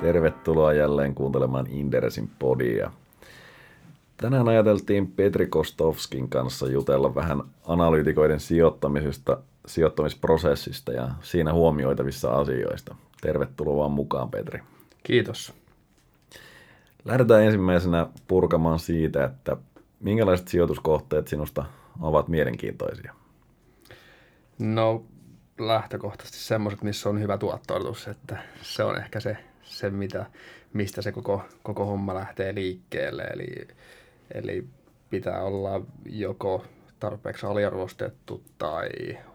Tervetuloa 0.00 0.72
jälleen 0.72 1.14
kuuntelemaan 1.14 1.66
Inderesin 1.66 2.30
podia. 2.38 2.90
Tänään 4.16 4.48
ajateltiin 4.48 5.12
Petri 5.12 5.46
Kostovskin 5.46 6.28
kanssa 6.28 6.68
jutella 6.68 7.14
vähän 7.14 7.42
analyytikoiden 7.64 8.40
sijoittamisesta, 8.40 9.38
sijoittamisprosessista 9.66 10.92
ja 10.92 11.10
siinä 11.22 11.52
huomioitavissa 11.52 12.30
asioista. 12.30 12.94
Tervetuloa 13.20 13.76
vaan 13.76 13.90
mukaan, 13.90 14.30
Petri. 14.30 14.60
Kiitos. 15.02 15.52
Lähdetään 17.04 17.42
ensimmäisenä 17.42 18.06
purkamaan 18.28 18.78
siitä, 18.78 19.24
että 19.24 19.56
minkälaiset 20.00 20.48
sijoituskohteet 20.48 21.28
sinusta 21.28 21.64
ovat 22.00 22.28
mielenkiintoisia? 22.28 23.14
No 24.58 25.04
lähtökohtaisesti 25.58 26.38
semmoiset, 26.38 26.82
missä 26.82 27.08
on 27.08 27.20
hyvä 27.20 27.38
tuottoitus, 27.38 28.08
että 28.08 28.38
se 28.62 28.84
on 28.84 28.96
ehkä 28.96 29.20
se, 29.20 29.36
se 29.70 29.90
mitä, 29.90 30.26
mistä 30.72 31.02
se 31.02 31.12
koko, 31.12 31.42
koko 31.62 31.84
homma 31.84 32.14
lähtee 32.14 32.54
liikkeelle. 32.54 33.22
Eli, 33.22 33.68
eli 34.34 34.66
pitää 35.10 35.42
olla 35.42 35.80
joko 36.06 36.64
tarpeeksi 37.00 37.46
aliarvostettu 37.46 38.42
tai 38.58 38.88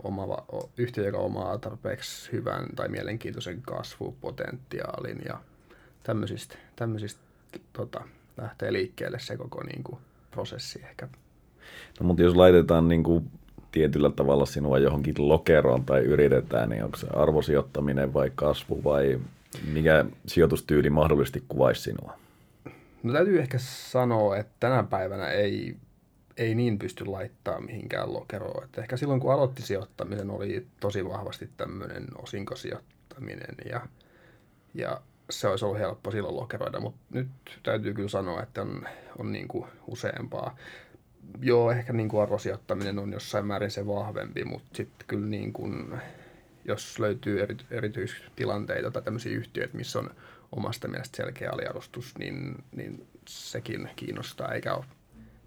oma, 0.03 0.37
yhtiö, 0.77 1.05
joka 1.05 1.17
omaa 1.17 1.57
tarpeeksi 1.57 2.31
hyvän 2.31 2.65
tai 2.75 2.87
mielenkiintoisen 2.89 3.61
kasvupotentiaalin 3.61 5.21
ja 5.25 5.39
tämmöisistä, 6.03 6.57
tämmöisistä 6.75 7.21
tota, 7.73 8.01
lähtee 8.37 8.73
liikkeelle 8.73 9.19
se 9.19 9.37
koko 9.37 9.63
niin 9.63 9.83
kuin, 9.83 9.97
prosessi 10.31 10.81
ehkä. 10.83 11.07
No, 11.99 12.05
mutta 12.05 12.23
jos 12.23 12.35
laitetaan 12.35 12.87
niin 12.87 13.03
kuin 13.03 13.31
tietyllä 13.71 14.09
tavalla 14.09 14.45
sinua 14.45 14.79
johonkin 14.79 15.15
lokeroon 15.17 15.85
tai 15.85 16.01
yritetään, 16.01 16.69
niin 16.69 16.83
onko 16.83 16.97
se 16.97 17.07
arvosijoittaminen 17.13 18.13
vai 18.13 18.31
kasvu 18.35 18.83
vai 18.83 19.19
mikä 19.73 20.05
sijoitustyyli 20.27 20.89
mahdollisesti 20.89 21.43
kuvaisi 21.47 21.81
sinua? 21.81 22.17
No 23.03 23.13
täytyy 23.13 23.39
ehkä 23.39 23.57
sanoa, 23.59 24.37
että 24.37 24.53
tänä 24.59 24.83
päivänä 24.83 25.27
ei, 25.27 25.75
ei 26.37 26.55
niin 26.55 26.79
pysty 26.79 27.05
laittaa 27.05 27.61
mihinkään 27.61 28.13
lokeroon. 28.13 28.63
Että 28.63 28.81
ehkä 28.81 28.97
silloin 28.97 29.19
kun 29.19 29.33
aloitti 29.33 29.61
sijoittaminen 29.61 30.29
oli 30.29 30.67
tosi 30.79 31.05
vahvasti 31.05 31.49
tämmöinen 31.57 32.05
osinkosijoittaminen 32.17 33.55
ja, 33.69 33.81
ja 34.73 35.01
se 35.29 35.47
olisi 35.47 35.65
ollut 35.65 35.79
helppo 35.79 36.11
silloin 36.11 36.35
lokeroida, 36.35 36.79
mutta 36.79 36.99
nyt 37.09 37.27
täytyy 37.63 37.93
kyllä 37.93 38.09
sanoa, 38.09 38.43
että 38.43 38.61
on, 38.61 38.87
on 39.19 39.31
niin 39.31 39.47
kuin 39.47 39.65
useampaa. 39.87 40.57
Joo, 41.41 41.71
ehkä 41.71 41.93
niin 41.93 42.09
kuin 42.09 42.23
arvosijoittaminen 42.23 42.99
on 42.99 43.13
jossain 43.13 43.45
määrin 43.45 43.71
se 43.71 43.87
vahvempi, 43.87 44.43
mutta 44.43 44.69
sitten 44.73 45.07
kyllä 45.07 45.27
niin 45.27 45.53
kuin, 45.53 45.97
jos 46.65 46.99
löytyy 46.99 47.41
eri, 47.41 47.55
erityistilanteita 47.71 48.91
tai 48.91 49.01
tämmöisiä 49.01 49.37
yhtiöitä, 49.37 49.77
missä 49.77 49.99
on 49.99 50.09
omasta 50.51 50.87
mielestä 50.87 51.17
selkeä 51.17 51.51
aliarvostus, 51.51 52.17
niin, 52.17 52.63
niin 52.75 53.07
sekin 53.27 53.89
kiinnostaa, 53.95 54.51
eikä 54.51 54.73
ole 54.73 54.85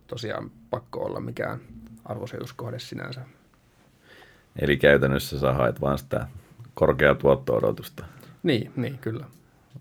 tosiaan 0.06 0.50
pakko 0.70 1.04
olla 1.04 1.20
mikään 1.20 1.60
arvosijoituskohde 2.04 2.78
sinänsä. 2.78 3.20
Eli 4.58 4.76
käytännössä 4.76 5.40
sä 5.40 5.52
haet 5.52 5.80
vaan 5.80 5.98
sitä 5.98 6.26
korkeaa 6.74 7.14
tuotto-odotusta. 7.14 8.04
Niin, 8.42 8.72
niin, 8.76 8.98
kyllä. 8.98 9.24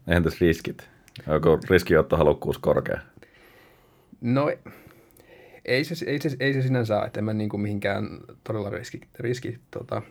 Entäs 0.07 0.41
riskit? 0.41 0.89
Onko 1.27 1.59
riskiottohalukkuus 1.69 2.57
korkea? 2.57 2.99
No 4.21 4.51
ei 5.65 5.83
se, 5.83 6.05
ei 6.05 6.19
se, 6.19 6.37
ei 6.39 6.53
se 6.53 6.61
sinänsä 6.61 7.03
että 7.05 7.19
en 7.19 7.23
mä 7.23 7.33
niin 7.33 7.49
kuin 7.49 7.61
mihinkään 7.61 8.19
todella 8.43 8.69
riski, 8.69 9.01
riski 9.19 9.59
tota, 9.71 10.01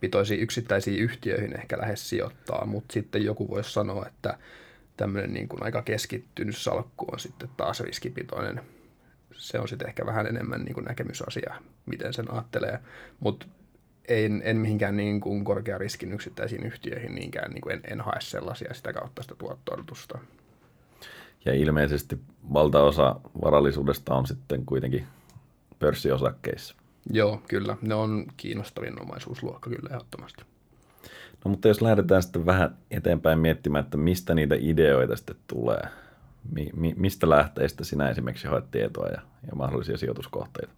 pitoisiin 0.00 0.40
yksittäisiin 0.40 0.98
yhtiöihin 1.00 1.58
ehkä 1.58 1.78
lähes 1.78 2.08
sijoittaa, 2.08 2.66
mutta 2.66 2.92
sitten 2.92 3.24
joku 3.24 3.48
voisi 3.48 3.72
sanoa, 3.72 4.06
että 4.06 4.38
tämmöinen 4.96 5.32
niin 5.32 5.48
kuin 5.48 5.62
aika 5.62 5.82
keskittynyt 5.82 6.56
salkku 6.56 7.06
on 7.12 7.18
sitten 7.18 7.48
taas 7.56 7.80
riskipitoinen. 7.80 8.60
Se 9.32 9.58
on 9.58 9.68
sitten 9.68 9.88
ehkä 9.88 10.06
vähän 10.06 10.26
enemmän 10.26 10.62
niin 10.62 10.74
kuin 10.74 10.84
näkemysasia, 10.84 11.54
miten 11.86 12.12
sen 12.12 12.32
ajattelee, 12.32 12.78
mutta 13.20 13.46
en, 14.08 14.42
en 14.44 14.56
mihinkään 14.56 14.96
niin 14.96 15.20
kuin 15.20 15.44
korkean 15.44 15.80
riskin 15.80 16.12
yksittäisiin 16.12 16.66
yhtiöihin 16.66 17.14
niinkään, 17.14 17.50
niin 17.50 17.60
kuin 17.60 17.72
en, 17.72 17.80
en 17.90 18.00
hae 18.00 18.20
sellaisia 18.20 18.74
sitä 18.74 18.92
kautta 18.92 19.22
sitä 19.22 19.34
tuottoa 19.34 19.84
Ja 21.44 21.54
ilmeisesti 21.54 22.18
valtaosa 22.52 23.20
varallisuudesta 23.44 24.14
on 24.14 24.26
sitten 24.26 24.66
kuitenkin 24.66 25.06
pörssiosakkeissa. 25.78 26.74
Joo, 27.10 27.42
kyllä. 27.48 27.76
Ne 27.82 27.94
on 27.94 28.26
kiinnostavin 28.36 29.02
omaisuusluokka 29.02 29.70
kyllä 29.70 29.88
ehdottomasti. 29.90 30.42
No 31.44 31.50
mutta 31.50 31.68
jos 31.68 31.82
lähdetään 31.82 32.22
sitten 32.22 32.46
vähän 32.46 32.76
eteenpäin 32.90 33.38
miettimään, 33.38 33.84
että 33.84 33.96
mistä 33.96 34.34
niitä 34.34 34.54
ideoita 34.58 35.16
sitten 35.16 35.36
tulee, 35.46 35.82
mi- 36.52 36.70
mi- 36.76 36.94
mistä 36.96 37.30
lähteistä 37.30 37.84
sinä 37.84 38.10
esimerkiksi 38.10 38.48
haet 38.48 38.70
tietoa 38.70 39.06
ja, 39.06 39.20
ja 39.46 39.56
mahdollisia 39.56 39.96
sijoituskohteita? 39.96 40.72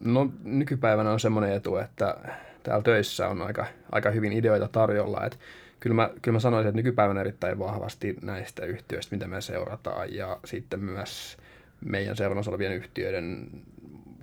No 0.00 0.32
nykypäivänä 0.44 1.10
on 1.10 1.20
semmoinen 1.20 1.52
etu, 1.52 1.76
että 1.76 2.16
täällä 2.62 2.82
töissä 2.82 3.28
on 3.28 3.42
aika, 3.42 3.66
aika 3.92 4.10
hyvin 4.10 4.32
ideoita 4.32 4.68
tarjolla. 4.68 5.26
Että 5.26 5.38
kyllä, 5.80 5.94
mä, 5.94 6.10
kyllä 6.22 6.36
mä 6.36 6.40
sanoisin, 6.40 6.68
että 6.68 6.76
nykypäivänä 6.76 7.20
erittäin 7.20 7.58
vahvasti 7.58 8.16
näistä 8.22 8.64
yhtiöistä, 8.66 9.16
mitä 9.16 9.26
me 9.26 9.40
seurataan, 9.40 10.14
ja 10.14 10.38
sitten 10.44 10.80
myös 10.80 11.36
meidän 11.84 12.16
seurannassa 12.16 12.50
olevien 12.50 12.72
yhtiöiden 12.72 13.48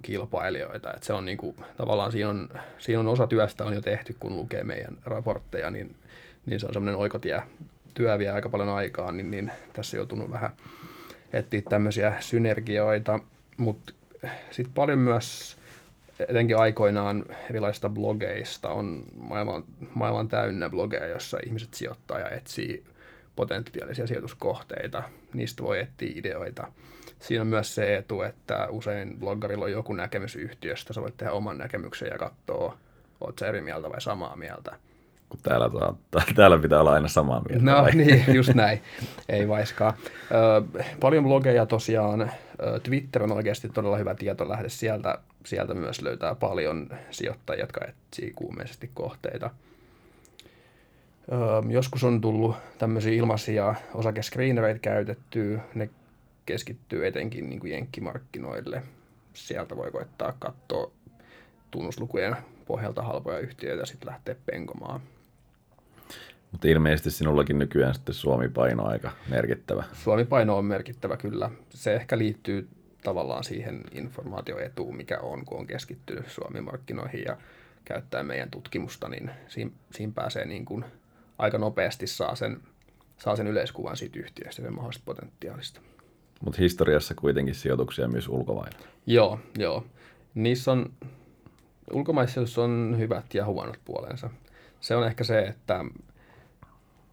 kilpailijoita. 0.02 0.94
Että 0.94 1.06
se 1.06 1.14
on 1.14 1.26
niin 1.26 1.38
kuin, 1.38 1.56
tavallaan 1.78 2.12
siinä 2.12 2.30
on, 2.30 2.50
siinä 2.78 3.00
on 3.00 3.08
osa 3.08 3.28
työstä 3.28 3.66
on 3.66 3.74
jo 3.74 3.82
tehty, 3.82 4.16
kun 4.20 4.36
lukee 4.36 4.64
meidän 4.64 4.98
raportteja, 5.06 5.72
niin, 5.72 5.96
niin 6.46 6.60
se 6.60 6.68
on 6.68 6.74
semmoinen 6.74 7.00
oikotie. 7.00 7.42
Työ 7.94 8.20
vie 8.20 8.30
aika 8.30 8.50
paljon 8.50 8.70
aikaa, 8.70 9.12
niin, 9.12 9.32
niin 9.32 9.52
tässä 9.74 9.98
joutunut 9.98 10.32
vähän 10.32 10.52
etsiä 11.34 11.62
tämmöisiä 11.70 12.14
synergioita, 12.20 13.20
mutta 13.58 13.94
sitten 14.52 14.74
paljon 14.74 15.00
myös 15.00 15.58
etenkin 16.30 16.58
aikoinaan 16.58 17.26
erilaisista 17.50 17.90
blogeista 17.90 18.70
on 18.70 19.04
maailman, 19.16 19.64
maailman 19.94 20.28
täynnä 20.28 20.70
blogeja, 20.70 21.08
jossa 21.08 21.38
ihmiset 21.46 21.74
sijoittaa 21.74 22.20
ja 22.20 22.30
etsii 22.30 22.84
potentiaalisia 23.40 24.08
sijoituskohteita. 24.08 25.04
Niistä 25.34 25.64
voi 25.64 25.80
etsiä 25.80 26.12
ideoita. 26.16 26.68
Siinä 27.20 27.42
on 27.42 27.48
myös 27.48 27.76
se 27.76 27.96
etu, 27.96 28.22
että 28.22 28.68
usein 28.70 29.20
bloggarilla 29.20 29.66
on 29.66 29.72
joku 29.72 29.94
näkemys 29.94 30.36
yhtiöstä. 30.36 30.94
Sä 30.94 31.02
voit 31.02 31.18
tehdä 31.18 31.32
oman 31.32 31.58
näkemyksen 31.58 32.10
ja 32.12 32.18
katsoa, 32.18 32.78
oot 33.22 33.40
sä 33.40 33.48
eri 33.48 33.62
mieltä 33.62 33.90
vai 33.90 34.02
samaa 34.02 34.36
mieltä. 34.36 34.76
Kun 35.30 35.40
täällä, 35.44 35.70
täällä 36.36 36.58
pitää 36.58 36.80
olla 36.80 36.94
aina 36.94 37.08
samaa 37.08 37.42
mieltä. 37.50 37.66
No 37.66 37.82
vai? 37.82 37.92
niin, 37.96 38.26
just 38.34 38.54
näin. 38.54 38.82
Ei 39.30 39.48
vaiskaan. 39.48 39.94
Ö, 40.32 40.82
paljon 41.00 41.24
blogeja 41.24 41.66
tosiaan. 41.66 42.32
Twitter 42.84 43.24
on 43.24 43.32
oikeasti 43.32 43.70
todella 43.70 43.98
hyvä 43.98 44.16
tietolähde. 44.16 44.70
Sieltä, 44.70 45.20
sieltä 45.46 45.74
myös 45.74 46.02
löytää 46.02 46.36
paljon 46.36 46.90
sijoittajia, 47.12 47.64
jotka 47.64 47.86
etsii 47.86 48.32
kuumeisesti 48.36 48.92
kohteita. 48.94 49.50
Joskus 51.70 52.04
on 52.04 52.22
tullut 52.22 52.56
tämmöisiä 52.78 53.14
ilmaisia 53.14 53.76
osakescreenereitä 53.94 54.80
käytettyä. 54.80 55.62
Ne 55.76 55.90
keskittyy 56.46 57.08
etenkin 57.08 57.50
niin 57.50 57.60
kuin 57.60 57.72
jenkkimarkkinoille. 57.72 58.84
Sieltä 59.34 59.78
voi 59.78 59.92
koettaa 59.92 60.34
katsoa 60.40 60.92
tunnuslukujen 61.72 62.36
pohjalta 62.66 63.02
halpoja 63.02 63.40
yhtiöitä 63.40 63.82
ja 63.82 63.86
sitten 63.86 64.10
lähteä 64.10 64.36
penkomaan. 64.46 65.02
Mutta 66.52 66.68
ilmeisesti 66.68 67.12
sinullakin 67.12 67.60
nykyään 67.60 67.94
sitten 67.94 68.16
Suomi-paino 68.16 68.86
aika 68.86 69.12
merkittävä. 69.30 69.84
Suomi-paino 69.94 70.58
on 70.58 70.66
merkittävä 70.66 71.18
kyllä. 71.18 71.50
Se 71.70 71.96
ehkä 71.96 72.18
liittyy 72.18 72.68
tavallaan 73.04 73.44
siihen 73.44 73.84
informaatioetuun, 73.92 74.98
mikä 74.98 75.20
on, 75.20 75.46
kun 75.46 75.60
on 75.60 75.68
keskittynyt 75.68 76.28
Suomi-markkinoihin 76.28 77.24
ja 77.26 77.38
käyttää 77.86 78.24
meidän 78.24 78.52
tutkimusta, 78.52 79.10
niin 79.10 79.32
siinä, 79.48 79.72
siinä 79.92 80.14
pääsee 80.16 80.46
niin 80.46 80.66
kuin 80.66 80.86
aika 81.40 81.58
nopeasti 81.58 82.08
saa 82.08 82.36
sen, 82.36 82.62
saa 83.18 83.36
sen 83.36 83.48
yleiskuvan 83.48 83.98
siitä 83.98 84.20
yhtiöstä 84.20 84.62
ja 84.62 84.72
mahdollisesta 84.72 85.06
potentiaalista. 85.06 85.82
Mutta 86.42 86.62
historiassa 86.62 87.16
kuitenkin 87.16 87.56
sijoituksia 87.56 88.08
myös 88.08 88.28
ulkomailla. 88.28 88.80
Joo, 89.06 89.40
joo. 89.58 89.86
Niissä 90.34 90.72
on, 90.72 90.94
ulkomaissa 91.94 92.42
on 92.64 92.96
hyvät 93.00 93.34
ja 93.34 93.46
huonot 93.46 93.80
puolensa. 93.86 94.30
Se 94.80 94.96
on 94.96 95.08
ehkä 95.08 95.24
se, 95.24 95.40
että 95.40 95.86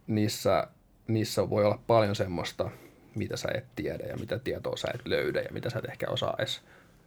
niissä, 0.06 0.68
niissä 1.08 1.50
voi 1.50 1.64
olla 1.64 1.82
paljon 1.86 2.16
semmoista, 2.16 2.70
mitä 3.14 3.36
sä 3.36 3.48
et 3.54 3.64
tiedä 3.76 4.04
ja 4.06 4.16
mitä 4.16 4.38
tietoa 4.38 4.76
sä 4.76 4.88
et 4.94 5.06
löydä 5.06 5.40
ja 5.40 5.52
mitä 5.52 5.70
sä 5.70 5.78
et 5.78 5.84
ehkä 5.84 6.06
osaa 6.10 6.34
edes 6.38 6.62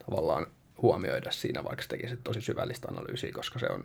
tavallaan 0.06 0.48
huomioida 0.82 1.32
siinä, 1.32 1.64
vaikka 1.64 1.82
sä 1.82 1.90
tekisit 1.90 2.20
tosi 2.24 2.42
syvällistä 2.42 2.88
analyysiä, 2.92 3.32
koska 3.32 3.60
se 3.60 3.68
on, 3.70 3.84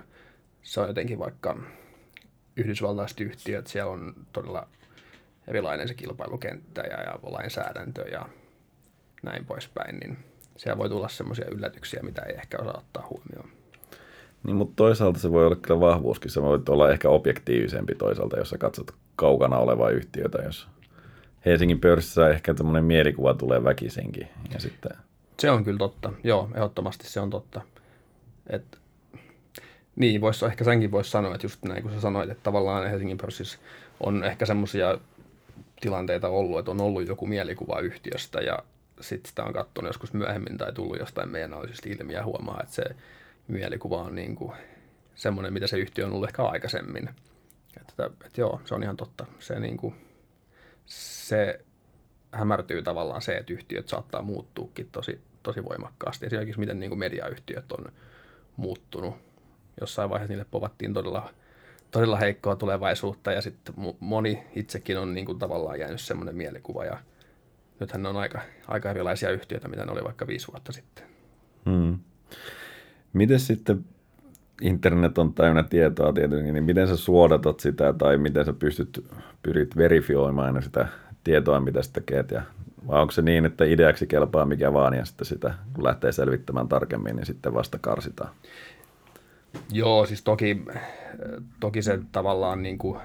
se 0.62 0.80
on 0.80 0.88
jotenkin 0.88 1.18
vaikka 1.18 1.56
yhdysvaltaiset 2.56 3.20
yhtiöt, 3.20 3.66
siellä 3.66 3.92
on 3.92 4.14
todella 4.32 4.68
erilainen 5.48 5.88
se 5.88 5.94
kilpailukenttä 5.94 6.82
ja, 6.82 7.02
ja 7.02 7.18
lainsäädäntö 7.22 8.02
ja 8.02 8.28
näin 9.22 9.44
poispäin, 9.44 9.98
niin 9.98 10.18
siellä 10.56 10.78
voi 10.78 10.88
tulla 10.88 11.08
semmoisia 11.08 11.46
yllätyksiä, 11.50 12.02
mitä 12.02 12.22
ei 12.22 12.34
ehkä 12.34 12.58
osaa 12.58 12.78
ottaa 12.78 13.06
huomioon. 13.10 13.48
Niin, 14.42 14.56
mutta 14.56 14.76
toisaalta 14.76 15.18
se 15.18 15.32
voi 15.32 15.46
olla 15.46 15.56
kyllä 15.56 15.80
vahvuuskin. 15.80 16.30
Se 16.30 16.42
voi 16.42 16.62
olla 16.68 16.90
ehkä 16.90 17.08
objektiivisempi 17.08 17.94
toisaalta, 17.94 18.38
jos 18.38 18.50
sä 18.50 18.58
katsot 18.58 18.94
kaukana 19.16 19.58
olevaa 19.58 19.90
yhtiötä, 19.90 20.42
jos 20.42 20.68
Helsingin 21.46 21.80
pörssissä 21.80 22.28
ehkä 22.28 22.54
tämmöinen 22.54 22.84
mielikuva 22.84 23.34
tulee 23.34 23.64
väkisinkin. 23.64 24.28
Ja 24.54 24.60
sitten... 24.60 24.96
Se 25.40 25.50
on 25.50 25.64
kyllä 25.64 25.78
totta. 25.78 26.12
Joo, 26.24 26.50
ehdottomasti 26.54 27.06
se 27.06 27.20
on 27.20 27.30
totta. 27.30 27.60
Et, 28.50 28.78
niin, 29.96 30.20
vois, 30.20 30.42
ehkä 30.42 30.64
senkin 30.64 30.90
voisi 30.90 31.10
sanoa, 31.10 31.34
että 31.34 31.44
just 31.44 31.64
näin 31.64 31.82
kuin 31.82 31.94
sä 31.94 32.00
sanoit, 32.00 32.30
että 32.30 32.42
tavallaan 32.42 32.90
Helsingin 32.90 33.18
pörssissä 33.18 33.58
on 34.00 34.24
ehkä 34.24 34.46
semmoisia 34.46 34.98
tilanteita 35.80 36.28
ollut, 36.28 36.58
että 36.58 36.70
on 36.70 36.80
ollut 36.80 37.08
joku 37.08 37.26
mielikuva 37.26 37.80
yhtiöstä 37.80 38.40
ja 38.40 38.58
sitten 39.00 39.28
sitä 39.28 39.44
on 39.44 39.52
katsonut 39.52 39.88
joskus 39.88 40.12
myöhemmin 40.12 40.58
tai 40.58 40.72
tullut 40.72 40.98
jostain 40.98 41.28
meidän 41.28 41.52
analyysistä 41.52 41.88
ilmi 41.88 42.12
ja 42.12 42.24
huomaa, 42.24 42.60
että 42.62 42.74
se 42.74 42.84
mielikuva 43.48 44.02
on 44.02 44.14
niin 44.14 44.36
kuin 44.36 44.52
semmoinen, 45.14 45.52
mitä 45.52 45.66
se 45.66 45.78
yhtiö 45.78 46.06
on 46.06 46.12
ollut 46.12 46.28
ehkä 46.28 46.44
aikaisemmin. 46.44 47.08
Että, 47.80 48.10
että 48.26 48.40
joo, 48.40 48.60
se 48.64 48.74
on 48.74 48.82
ihan 48.82 48.96
totta. 48.96 49.26
Se, 49.38 49.60
niin 49.60 49.76
kuin, 49.76 49.94
se 50.86 51.60
hämärtyy 52.32 52.82
tavallaan 52.82 53.22
se, 53.22 53.36
että 53.36 53.52
yhtiöt 53.52 53.88
saattaa 53.88 54.22
muuttuukin 54.22 54.88
tosi, 54.92 55.20
tosi 55.42 55.64
voimakkaasti. 55.64 56.26
Esimerkiksi 56.26 56.60
miten 56.60 56.80
niin 56.80 56.90
kuin 56.90 56.98
mediayhtiöt 56.98 57.72
on 57.72 57.92
muuttunut. 58.56 59.14
Jossain 59.80 60.10
vaiheessa 60.10 60.32
niille 60.32 60.46
povattiin 60.50 60.94
todella, 60.94 61.30
todella 61.90 62.16
heikkoa 62.16 62.56
tulevaisuutta 62.56 63.32
ja 63.32 63.42
sitten 63.42 63.74
moni 64.00 64.44
itsekin 64.56 64.98
on 64.98 65.14
niin 65.14 65.26
kuin 65.26 65.38
tavallaan 65.38 65.80
jäänyt 65.80 66.00
semmoinen 66.00 66.36
mielikuva 66.36 66.84
ja 66.84 66.98
nythän 67.80 68.02
ne 68.02 68.08
on 68.08 68.16
aika, 68.16 68.40
aika 68.68 68.90
erilaisia 68.90 69.30
yhtiöitä, 69.30 69.68
mitä 69.68 69.84
ne 69.84 69.92
oli 69.92 70.04
vaikka 70.04 70.26
viisi 70.26 70.48
vuotta 70.52 70.72
sitten. 70.72 71.04
Hmm. 71.70 71.98
Miten 73.12 73.40
sitten 73.40 73.84
internet 74.60 75.18
on 75.18 75.34
täynnä 75.34 75.62
tietoa 75.62 76.12
tietenkin, 76.12 76.54
niin 76.54 76.64
miten 76.64 76.88
sä 76.88 76.96
suodatat 76.96 77.60
sitä 77.60 77.92
tai 77.92 78.18
miten 78.18 78.44
sä 78.44 78.52
pystyt, 78.52 79.06
pyrit 79.42 79.76
verifioimaan 79.76 80.62
sitä 80.62 80.88
tietoa, 81.24 81.60
mitä 81.60 81.82
sä 81.82 81.90
teet 82.06 82.30
ja 82.30 82.42
vai 82.86 83.00
onko 83.00 83.10
se 83.10 83.22
niin, 83.22 83.46
että 83.46 83.64
ideaksi 83.64 84.06
kelpaa 84.06 84.46
mikä 84.46 84.72
vaan 84.72 84.94
ja 84.94 85.04
sitten 85.04 85.26
sitä, 85.26 85.54
kun 85.74 85.84
lähtee 85.84 86.12
selvittämään 86.12 86.68
tarkemmin, 86.68 87.16
niin 87.16 87.26
sitten 87.26 87.54
vasta 87.54 87.78
karsitaan? 87.78 88.30
Joo, 89.72 90.06
siis 90.06 90.22
toki, 90.22 90.62
toki 91.60 91.82
se 91.82 91.98
tavallaan 92.12 92.62
niin 92.62 92.78
kuin 92.78 93.00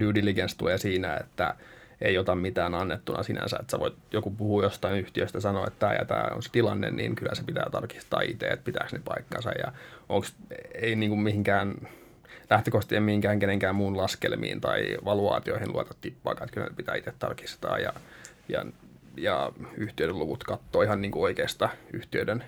due 0.00 0.14
diligence 0.14 0.56
tulee 0.56 0.78
siinä, 0.78 1.16
että 1.16 1.54
ei 2.00 2.18
ota 2.18 2.34
mitään 2.34 2.74
annettuna 2.74 3.22
sinänsä, 3.22 3.56
että 3.60 3.70
sä 3.70 3.80
voit, 3.80 3.94
joku 4.12 4.30
puhuu 4.30 4.62
jostain 4.62 4.98
yhtiöstä 4.98 5.40
sanoa, 5.40 5.66
että 5.66 5.78
tämä 5.78 5.94
ja 5.94 6.04
tämä 6.04 6.24
on 6.34 6.42
se 6.42 6.48
tilanne, 6.52 6.90
niin 6.90 7.16
kyllä 7.16 7.34
se 7.34 7.42
pitää 7.42 7.66
tarkistaa 7.72 8.20
itse, 8.20 8.46
että 8.46 8.64
pitääkö 8.64 8.96
ne 8.96 9.02
paikkansa. 9.04 9.50
Ja 9.50 9.72
onko, 10.08 10.26
ei 10.74 10.96
niin 10.96 11.10
kuin 11.10 11.20
mihinkään 11.20 11.74
lähtökohtaisesti 12.50 12.96
en 12.96 13.02
mihinkään 13.02 13.38
kenenkään 13.38 13.74
muun 13.74 13.96
laskelmiin 13.96 14.60
tai 14.60 14.96
valuaatioihin 15.04 15.72
luota 15.72 15.94
tippaakaan, 16.00 16.44
että 16.44 16.54
kyllä 16.54 16.66
ne 16.66 16.74
pitää 16.76 16.94
itse 16.94 17.12
tarkistaa. 17.18 17.78
Ja, 17.78 17.92
ja, 18.48 18.64
ja 19.16 19.52
yhtiöiden 19.76 20.18
luvut 20.18 20.44
katsoo 20.44 20.82
ihan 20.82 21.00
niin 21.00 21.12
kuin 21.12 21.22
oikeasta 21.22 21.68
yhtiöiden 21.92 22.44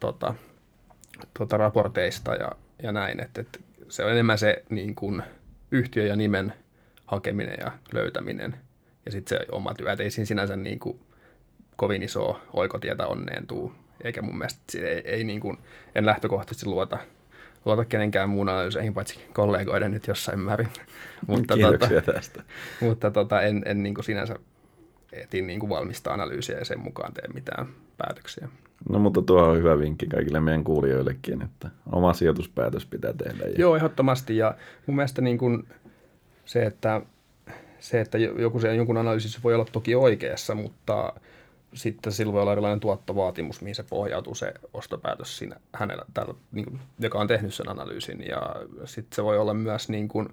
tota, 0.00 0.34
tota 1.38 1.56
raporteista 1.56 2.34
ja, 2.34 2.52
ja 2.82 2.92
näin, 2.92 3.22
että, 3.22 3.40
että 3.40 3.58
se 3.88 4.04
on 4.04 4.10
enemmän 4.10 4.38
se 4.38 4.62
niin 4.70 4.94
kuin 4.94 5.22
yhtiö 5.70 6.06
ja 6.06 6.16
nimen 6.16 6.52
hakeminen 7.06 7.56
ja 7.60 7.72
löytäminen 7.92 8.56
ja 9.06 9.12
sitten 9.12 9.38
se 9.38 9.46
oma 9.52 9.74
työ, 9.74 9.96
ei 9.98 10.10
siinä 10.10 10.26
sinänsä 10.26 10.56
niin 10.56 10.78
kuin 10.78 11.00
kovin 11.76 12.02
iso 12.02 12.40
oikotietä 12.52 13.06
onneen 13.06 13.46
tuu, 13.46 13.72
eikä 14.04 14.22
mun 14.22 14.38
mielestä 14.38 14.78
ei, 14.78 15.02
ei 15.04 15.24
niin 15.24 15.40
kuin, 15.40 15.58
en 15.94 16.06
lähtökohtaisesti 16.06 16.66
luota, 16.66 16.98
luota 17.64 17.84
kenenkään 17.84 18.28
muun 18.30 18.48
analyyseihin, 18.48 18.94
paitsi 18.94 19.26
kollegoiden 19.32 19.90
nyt 19.90 20.06
jossain 20.06 20.38
määrin. 20.38 20.68
mutta 21.26 21.54
Kiitoksia 21.54 22.00
tota, 22.00 22.12
tästä. 22.12 22.42
Mutta 22.80 23.10
tota, 23.10 23.42
en, 23.42 23.62
en 23.64 23.82
niin 23.82 23.94
kuin 23.94 24.04
sinänsä 24.04 24.36
etin 25.12 25.46
niin 25.46 25.60
kuin 25.60 25.70
valmista 25.70 26.12
analyysiä 26.12 26.58
ja 26.58 26.64
sen 26.64 26.80
mukaan 26.80 27.14
tee 27.14 27.28
mitään 27.34 27.66
päätöksiä. 27.96 28.48
No 28.88 28.98
mutta 28.98 29.22
tuo 29.22 29.42
on 29.42 29.56
hyvä 29.56 29.78
vinkki 29.78 30.06
kaikille 30.06 30.40
meidän 30.40 30.64
kuulijoillekin, 30.64 31.42
että 31.42 31.70
oma 31.92 32.12
sijoituspäätös 32.12 32.86
pitää 32.86 33.12
tehdä. 33.12 33.44
Joo, 33.58 33.76
ehdottomasti. 33.76 34.36
Ja 34.36 34.54
mun 34.86 34.96
mielestä 34.96 35.22
niin 35.22 35.38
kuin 35.38 35.68
se, 36.44 36.66
että 36.66 37.02
se, 37.78 38.00
että 38.00 38.18
joku 38.18 38.60
se, 38.60 38.74
jonkun 38.74 38.96
analyysi 38.96 39.38
voi 39.44 39.54
olla 39.54 39.66
toki 39.72 39.94
oikeassa, 39.94 40.54
mutta 40.54 41.12
sitten 41.74 42.12
sillä 42.12 42.32
voi 42.32 42.42
olla 42.42 42.52
erilainen 42.52 42.80
tuottovaatimus, 42.80 43.60
mihin 43.60 43.74
se 43.74 43.82
pohjautuu 43.90 44.34
se 44.34 44.54
ostopäätös 44.74 45.38
siinä 45.38 45.56
hänellä, 45.74 46.04
täällä, 46.14 46.34
niin 46.52 46.64
kuin, 46.64 46.80
joka 46.98 47.18
on 47.18 47.26
tehnyt 47.26 47.54
sen 47.54 47.68
analyysin. 47.68 48.24
Ja 48.28 48.42
sitten 48.84 49.16
se 49.16 49.24
voi 49.24 49.38
olla 49.38 49.54
myös 49.54 49.88
niin 49.88 50.08
kuin, 50.08 50.28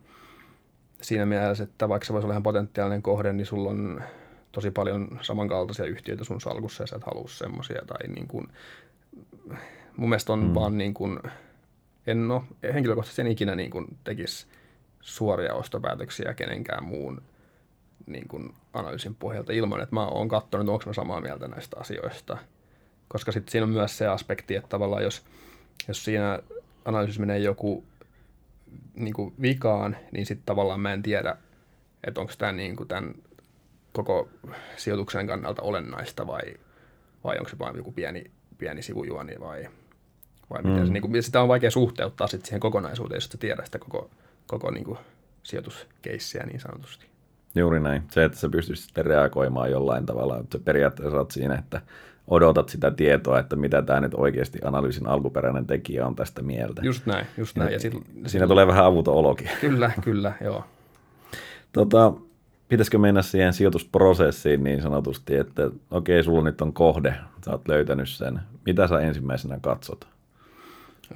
siinä 1.01 1.25
mielessä, 1.25 1.63
että 1.63 1.89
vaikka 1.89 2.05
se 2.05 2.13
voisi 2.13 2.25
olla 2.25 2.33
ihan 2.33 2.43
potentiaalinen 2.43 3.01
kohde, 3.01 3.33
niin 3.33 3.45
sulla 3.45 3.69
on 3.69 4.03
tosi 4.53 4.71
paljon 4.71 5.19
samankaltaisia 5.21 5.85
yhtiöitä 5.85 6.23
sun 6.23 6.41
salkussa 6.41 6.83
ja 6.83 6.87
sä 6.87 6.95
et 6.95 7.03
halua 7.03 7.27
semmoisia. 7.27 7.81
Tai 7.87 8.07
niin 8.07 8.27
kuin, 8.27 8.47
mun 9.97 10.09
mielestä 10.09 10.33
on 10.33 10.43
mm. 10.43 10.53
vaan 10.53 10.77
niin 10.77 10.93
kuin, 10.93 11.19
en 12.07 12.31
ole 12.31 12.41
henkilökohtaisesti 12.73 13.21
en 13.21 13.27
ikinä 13.27 13.55
niin 13.55 13.71
kuin 13.71 13.97
tekisi 14.03 14.47
suoria 15.01 15.53
ostopäätöksiä 15.53 16.33
kenenkään 16.33 16.83
muun 16.83 17.21
niin 18.05 18.27
kuin 18.27 18.55
analyysin 18.73 19.15
pohjalta 19.15 19.53
ilman, 19.53 19.81
että 19.81 19.95
mä 19.95 20.07
oon 20.07 20.27
katsonut, 20.27 20.69
onko 20.69 20.83
mä 20.85 20.93
samaa 20.93 21.21
mieltä 21.21 21.47
näistä 21.47 21.77
asioista. 21.79 22.37
Koska 23.07 23.31
sitten 23.31 23.51
siinä 23.51 23.65
on 23.65 23.73
myös 23.73 23.97
se 23.97 24.07
aspekti, 24.07 24.55
että 24.55 24.69
tavallaan 24.69 25.03
jos, 25.03 25.25
jos 25.87 26.05
siinä 26.05 26.39
analyysissä 26.85 27.19
menee 27.19 27.39
joku 27.39 27.83
niin 28.95 29.13
kuin 29.13 29.33
vikaan, 29.41 29.97
niin 30.11 30.25
sitten 30.25 30.45
tavallaan 30.45 30.79
mä 30.79 30.93
en 30.93 31.03
tiedä, 31.03 31.37
että 32.03 32.21
onko 32.21 32.33
tämä 32.37 32.51
niin 32.51 32.75
kuin 32.75 32.87
tämän 32.87 33.15
koko 33.93 34.29
sijoituksen 34.77 35.27
kannalta 35.27 35.61
olennaista 35.61 36.27
vai, 36.27 36.41
vai 37.23 37.37
onko 37.37 37.49
se 37.49 37.59
vain 37.59 37.77
joku 37.77 37.91
pieni, 37.91 38.23
pieni 38.57 38.81
sivujuoni 38.81 39.35
vai, 39.39 39.67
vai 40.49 40.61
mm. 40.61 40.69
miten 40.69 40.87
se, 40.87 40.93
niin 40.93 41.01
kuin, 41.01 41.23
sitä 41.23 41.41
on 41.41 41.47
vaikea 41.47 41.71
suhteuttaa 41.71 42.27
sit 42.27 42.45
siihen 42.45 42.59
kokonaisuuteen, 42.59 43.17
jos 43.17 43.29
tiedät 43.39 43.65
sitä 43.65 43.79
koko, 43.79 44.09
koko 44.47 44.71
niin 44.71 44.85
kuin 44.85 44.97
sijoituskeissiä 45.43 46.43
niin 46.43 46.59
sanotusti. 46.59 47.05
Juuri 47.55 47.79
näin. 47.79 48.03
Se, 48.11 48.23
että 48.23 48.37
sä 48.37 48.49
pystyisit 48.49 48.85
sitten 48.85 49.05
reagoimaan 49.05 49.71
jollain 49.71 50.05
tavalla. 50.05 50.39
Että 50.39 50.59
periaatteessa 50.59 51.17
olet 51.17 51.31
siinä, 51.31 51.55
että 51.55 51.81
odotat 52.27 52.69
sitä 52.69 52.91
tietoa, 52.91 53.39
että 53.39 53.55
mitä 53.55 53.81
tämä 53.81 54.01
nyt 54.01 54.13
oikeasti 54.13 54.59
analyysin 54.63 55.07
alkuperäinen 55.07 55.67
tekijä 55.67 56.07
on 56.07 56.15
tästä 56.15 56.41
mieltä. 56.41 56.81
Just 56.85 57.05
näin, 57.05 57.25
just 57.37 57.57
näin. 57.57 57.67
Ja, 57.67 57.73
ja 57.73 57.79
sit, 57.79 57.93
siinä 57.93 58.27
sit... 58.27 58.47
tulee 58.47 58.67
vähän 58.67 58.85
avuton 58.85 59.15
olokin. 59.15 59.49
Kyllä, 59.61 59.91
kyllä, 60.01 60.33
joo. 60.41 60.63
Tota, 61.73 62.13
pitäisikö 62.73 62.97
mennä 62.97 63.21
siihen 63.21 63.53
sijoitusprosessiin 63.53 64.63
niin 64.63 64.81
sanotusti, 64.81 65.35
että 65.35 65.71
okei, 65.91 66.23
sulla 66.23 66.43
nyt 66.43 66.61
on 66.61 66.73
kohde, 66.73 67.15
sä 67.45 67.51
oot 67.51 67.67
löytänyt 67.67 68.09
sen. 68.09 68.39
Mitä 68.65 68.87
sä 68.87 68.99
ensimmäisenä 68.99 69.59
katsot? 69.61 70.07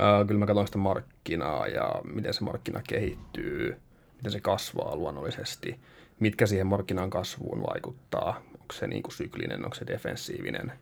Äh, 0.02 0.28
kyllä 0.28 0.40
mä 0.40 0.46
katson 0.46 0.68
sitä 0.68 0.78
markkinaa 0.78 1.68
ja 1.68 2.02
miten 2.14 2.34
se 2.34 2.44
markkina 2.44 2.82
kehittyy, 2.90 3.78
miten 4.18 4.32
se 4.32 4.40
kasvaa 4.40 4.96
luonnollisesti– 4.96 5.80
mitkä 6.20 6.46
siihen 6.46 6.68
markkinan 6.68 7.10
kasvuun 7.10 7.64
vaikuttaa. 7.64 8.42
Onko 8.54 8.74
se 8.74 8.88
niin 8.88 9.04
kuin 9.04 9.14
syklinen, 9.14 9.64
onko 9.64 9.76
se 9.76 9.88
defensiivinen, 9.88 10.74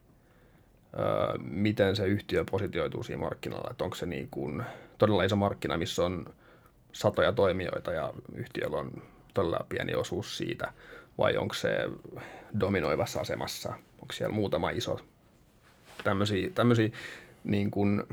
öö, 0.99 1.37
miten 1.37 1.95
se 1.95 2.05
yhtiö 2.05 2.45
positioituu 2.51 3.03
siinä 3.03 3.21
markkinalla, 3.21 3.67
että 3.71 3.83
onko 3.83 3.95
se 3.95 4.05
niin 4.05 4.27
kuin 4.31 4.63
todella 4.97 5.23
iso 5.23 5.35
markkina, 5.35 5.77
missä 5.77 6.05
on 6.05 6.25
satoja 6.91 7.33
toimijoita 7.33 7.91
ja 7.91 8.13
yhtiöllä 8.35 8.77
on 8.77 8.91
todella 9.35 9.65
pieni 9.69 9.95
osuus 9.95 10.37
siitä, 10.37 10.73
vai 11.17 11.37
onko 11.37 11.53
se 11.53 11.89
dominoivassa 12.59 13.19
asemassa, 13.19 13.69
onko 14.01 14.13
siellä 14.13 14.35
muutama 14.35 14.69
iso 14.69 14.99
tämmöisiä, 16.03 16.49
tämmöisiä 16.55 16.89
niin 17.43 17.71
kuin, 17.71 18.03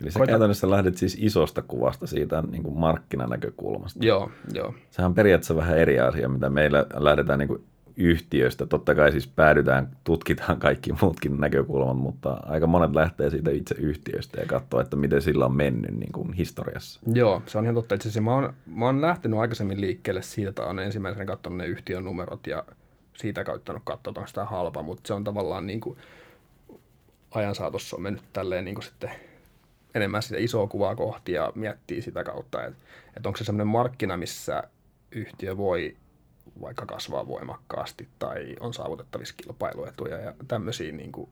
Eli 0.00 0.10
sä 0.10 0.18
Koita... 0.18 0.30
käytännössä 0.30 0.70
lähdet 0.70 0.96
siis 0.96 1.16
isosta 1.20 1.62
kuvasta 1.62 2.06
siitä 2.06 2.42
niin 2.50 2.62
kuin 2.62 2.78
markkinanäkökulmasta. 2.78 4.04
Joo, 4.06 4.30
joo. 4.54 4.74
Sehän 4.90 5.08
on 5.08 5.14
periaatteessa 5.14 5.56
vähän 5.56 5.78
eri 5.78 6.00
asia, 6.00 6.28
mitä 6.28 6.50
meillä 6.50 6.86
lähdetään 6.94 7.38
niin 7.38 7.48
kuin 7.48 7.64
yhtiöstä. 7.96 8.66
Totta 8.66 8.94
kai 8.94 9.12
siis 9.12 9.26
päädytään, 9.26 9.96
tutkitaan 10.04 10.58
kaikki 10.58 10.92
muutkin 11.02 11.40
näkökulmat, 11.40 11.96
mutta 11.96 12.40
aika 12.42 12.66
monet 12.66 12.94
lähtee 12.94 13.30
siitä 13.30 13.50
itse 13.50 13.74
yhtiöstä 13.78 14.40
ja 14.40 14.46
katsoo, 14.46 14.80
että 14.80 14.96
miten 14.96 15.22
sillä 15.22 15.46
on 15.46 15.56
mennyt 15.56 15.90
niin 15.90 16.12
kuin 16.12 16.32
historiassa. 16.32 17.00
Joo, 17.14 17.42
se 17.46 17.58
on 17.58 17.64
ihan 17.64 17.74
totta. 17.74 17.94
Itse 17.94 18.08
asiassa 18.08 18.20
mä 18.20 18.34
oon, 18.34 18.52
mä 18.66 18.84
oon 18.84 19.00
lähtenyt 19.00 19.38
aikaisemmin 19.38 19.80
liikkeelle 19.80 20.22
siitä, 20.22 20.48
että 20.48 20.62
on 20.62 20.78
ensimmäisenä 20.78 21.24
katsonut 21.24 21.58
ne 21.58 21.66
yhtiön 21.66 22.04
numerot 22.04 22.46
ja 22.46 22.64
siitä 23.14 23.44
käyttänyt 23.44 23.82
katsoa, 23.84 24.12
onko 24.16 24.26
sitä 24.26 24.44
halpa, 24.44 24.82
mutta 24.82 25.06
se 25.06 25.14
on 25.14 25.24
tavallaan 25.24 25.66
niin 25.66 25.80
kuin 25.80 25.98
ajan 27.30 27.54
saatossa 27.54 27.96
on 27.96 28.02
mennyt 28.02 28.22
tälleen 28.32 28.64
niin 28.64 28.74
kuin 28.74 28.84
sitten 28.84 29.10
enemmän 29.94 30.22
sitä 30.22 30.36
isoa 30.38 30.66
kuvaa 30.66 30.96
kohti 30.96 31.32
ja 31.32 31.52
miettii 31.54 32.02
sitä 32.02 32.24
kautta, 32.24 32.64
että, 32.64 32.78
että 33.16 33.28
onko 33.28 33.36
se 33.36 33.44
sellainen 33.44 33.66
markkina, 33.66 34.16
missä 34.16 34.62
yhtiö 35.10 35.56
voi 35.56 35.96
vaikka 36.60 36.86
kasvaa 36.86 37.28
voimakkaasti 37.28 38.08
tai 38.18 38.56
on 38.60 38.74
saavutettavissa 38.74 39.34
kilpailuetuja 39.36 40.18
ja 40.18 40.34
tämmöisiä 40.48 40.92
niin 40.92 41.12
kuin 41.12 41.28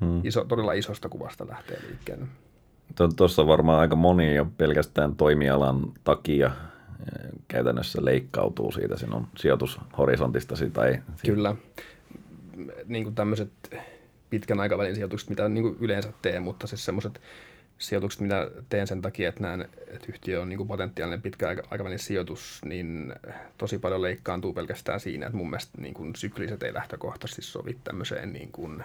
hmm. 0.00 0.20
iso, 0.24 0.44
todella 0.44 0.72
isosta 0.72 1.08
kuvasta 1.08 1.46
lähtee 1.48 1.78
liikkeelle. 1.88 2.26
Tuossa 3.16 3.46
varmaan 3.46 3.80
aika 3.80 3.96
moni 3.96 4.34
jo 4.34 4.46
pelkästään 4.56 5.16
toimialan 5.16 5.92
takia 6.04 6.46
eh, 6.46 7.30
käytännössä 7.48 8.04
leikkautuu 8.04 8.72
siitä 8.72 8.96
sinun 8.96 9.26
sijoitushorisontistasi. 9.36 10.70
Tai... 10.70 11.02
Kyllä. 11.24 11.56
Niin 12.86 13.04
kuin 13.04 13.14
tämmöiset 13.14 13.50
pitkän 14.30 14.60
aikavälin 14.60 14.94
sijoitukset, 14.94 15.30
mitä 15.30 15.48
niin 15.48 15.62
kuin 15.62 15.76
yleensä 15.80 16.12
teen, 16.22 16.42
mutta 16.42 16.66
siis 16.66 16.84
semmoiset 16.84 17.20
sijoitukset, 17.80 18.20
mitä 18.20 18.50
teen 18.68 18.86
sen 18.86 19.02
takia, 19.02 19.28
että 19.28 19.42
näen, 19.42 19.60
että 19.88 20.06
yhtiö 20.08 20.40
on 20.40 20.48
niin 20.48 20.56
kuin 20.56 20.68
potentiaalinen 20.68 21.22
pitkä 21.22 21.56
aikavälin 21.70 21.98
sijoitus, 21.98 22.60
niin 22.64 23.14
tosi 23.58 23.78
paljon 23.78 24.02
leikkaantuu 24.02 24.52
pelkästään 24.52 25.00
siinä, 25.00 25.26
että 25.26 25.36
mun 25.36 25.50
mielestä 25.50 25.82
niin 25.82 25.94
kuin 25.94 26.16
sykliset 26.16 26.62
ei 26.62 26.74
lähtökohtaisesti 26.74 27.42
sovi 27.42 27.78
tämmöiseen 27.84 28.32
niin 28.32 28.52
kuin 28.52 28.84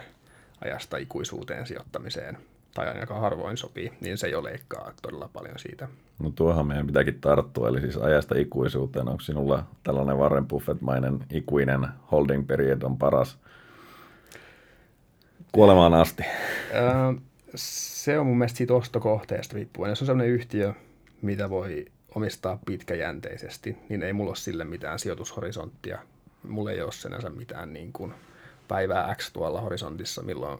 ajasta 0.61 0.97
ikuisuuteen 0.97 1.67
sijoittamiseen 1.67 2.37
tai 2.73 2.87
ainakaan 2.87 3.21
harvoin 3.21 3.57
sopii, 3.57 3.93
niin 4.01 4.17
se 4.17 4.27
jo 4.27 4.43
leikkaa 4.43 4.91
todella 5.01 5.29
paljon 5.33 5.59
siitä. 5.59 5.87
No 6.19 6.29
tuohon 6.29 6.67
meidän 6.67 6.87
pitääkin 6.87 7.21
tarttua, 7.21 7.69
eli 7.69 7.81
siis 7.81 7.97
ajasta 7.97 8.35
ikuisuuteen. 8.37 9.07
Onko 9.07 9.21
sinulla 9.21 9.67
tällainen 9.83 10.17
Warren 10.17 10.47
Buffett-mainen 10.47 11.19
ikuinen 11.29 11.87
holding 12.11 12.47
period 12.47 12.81
on 12.81 12.97
paras 12.97 13.37
kuolemaan 15.51 15.93
asti? 15.93 16.23
Se 17.55 18.19
on 18.19 18.25
mun 18.25 18.37
mielestä 18.37 18.57
siitä 18.57 18.73
ostokohteesta 18.73 19.55
riippuen. 19.55 19.89
Jos 19.89 20.01
on 20.01 20.05
sellainen 20.05 20.33
yhtiö, 20.33 20.73
mitä 21.21 21.49
voi 21.49 21.85
omistaa 22.15 22.59
pitkäjänteisesti, 22.65 23.77
niin 23.89 24.03
ei 24.03 24.13
mulla 24.13 24.29
ole 24.29 24.35
sille 24.35 24.63
mitään 24.63 24.99
sijoitushorisonttia. 24.99 25.99
Mulla 26.43 26.71
ei 26.71 26.81
ole 26.81 26.91
sinänsä 26.91 27.29
mitään 27.29 27.73
niin 27.73 27.93
kuin 27.93 28.13
päivää 28.67 29.15
X 29.15 29.31
tuolla 29.31 29.61
horisontissa, 29.61 30.23
milloin 30.23 30.59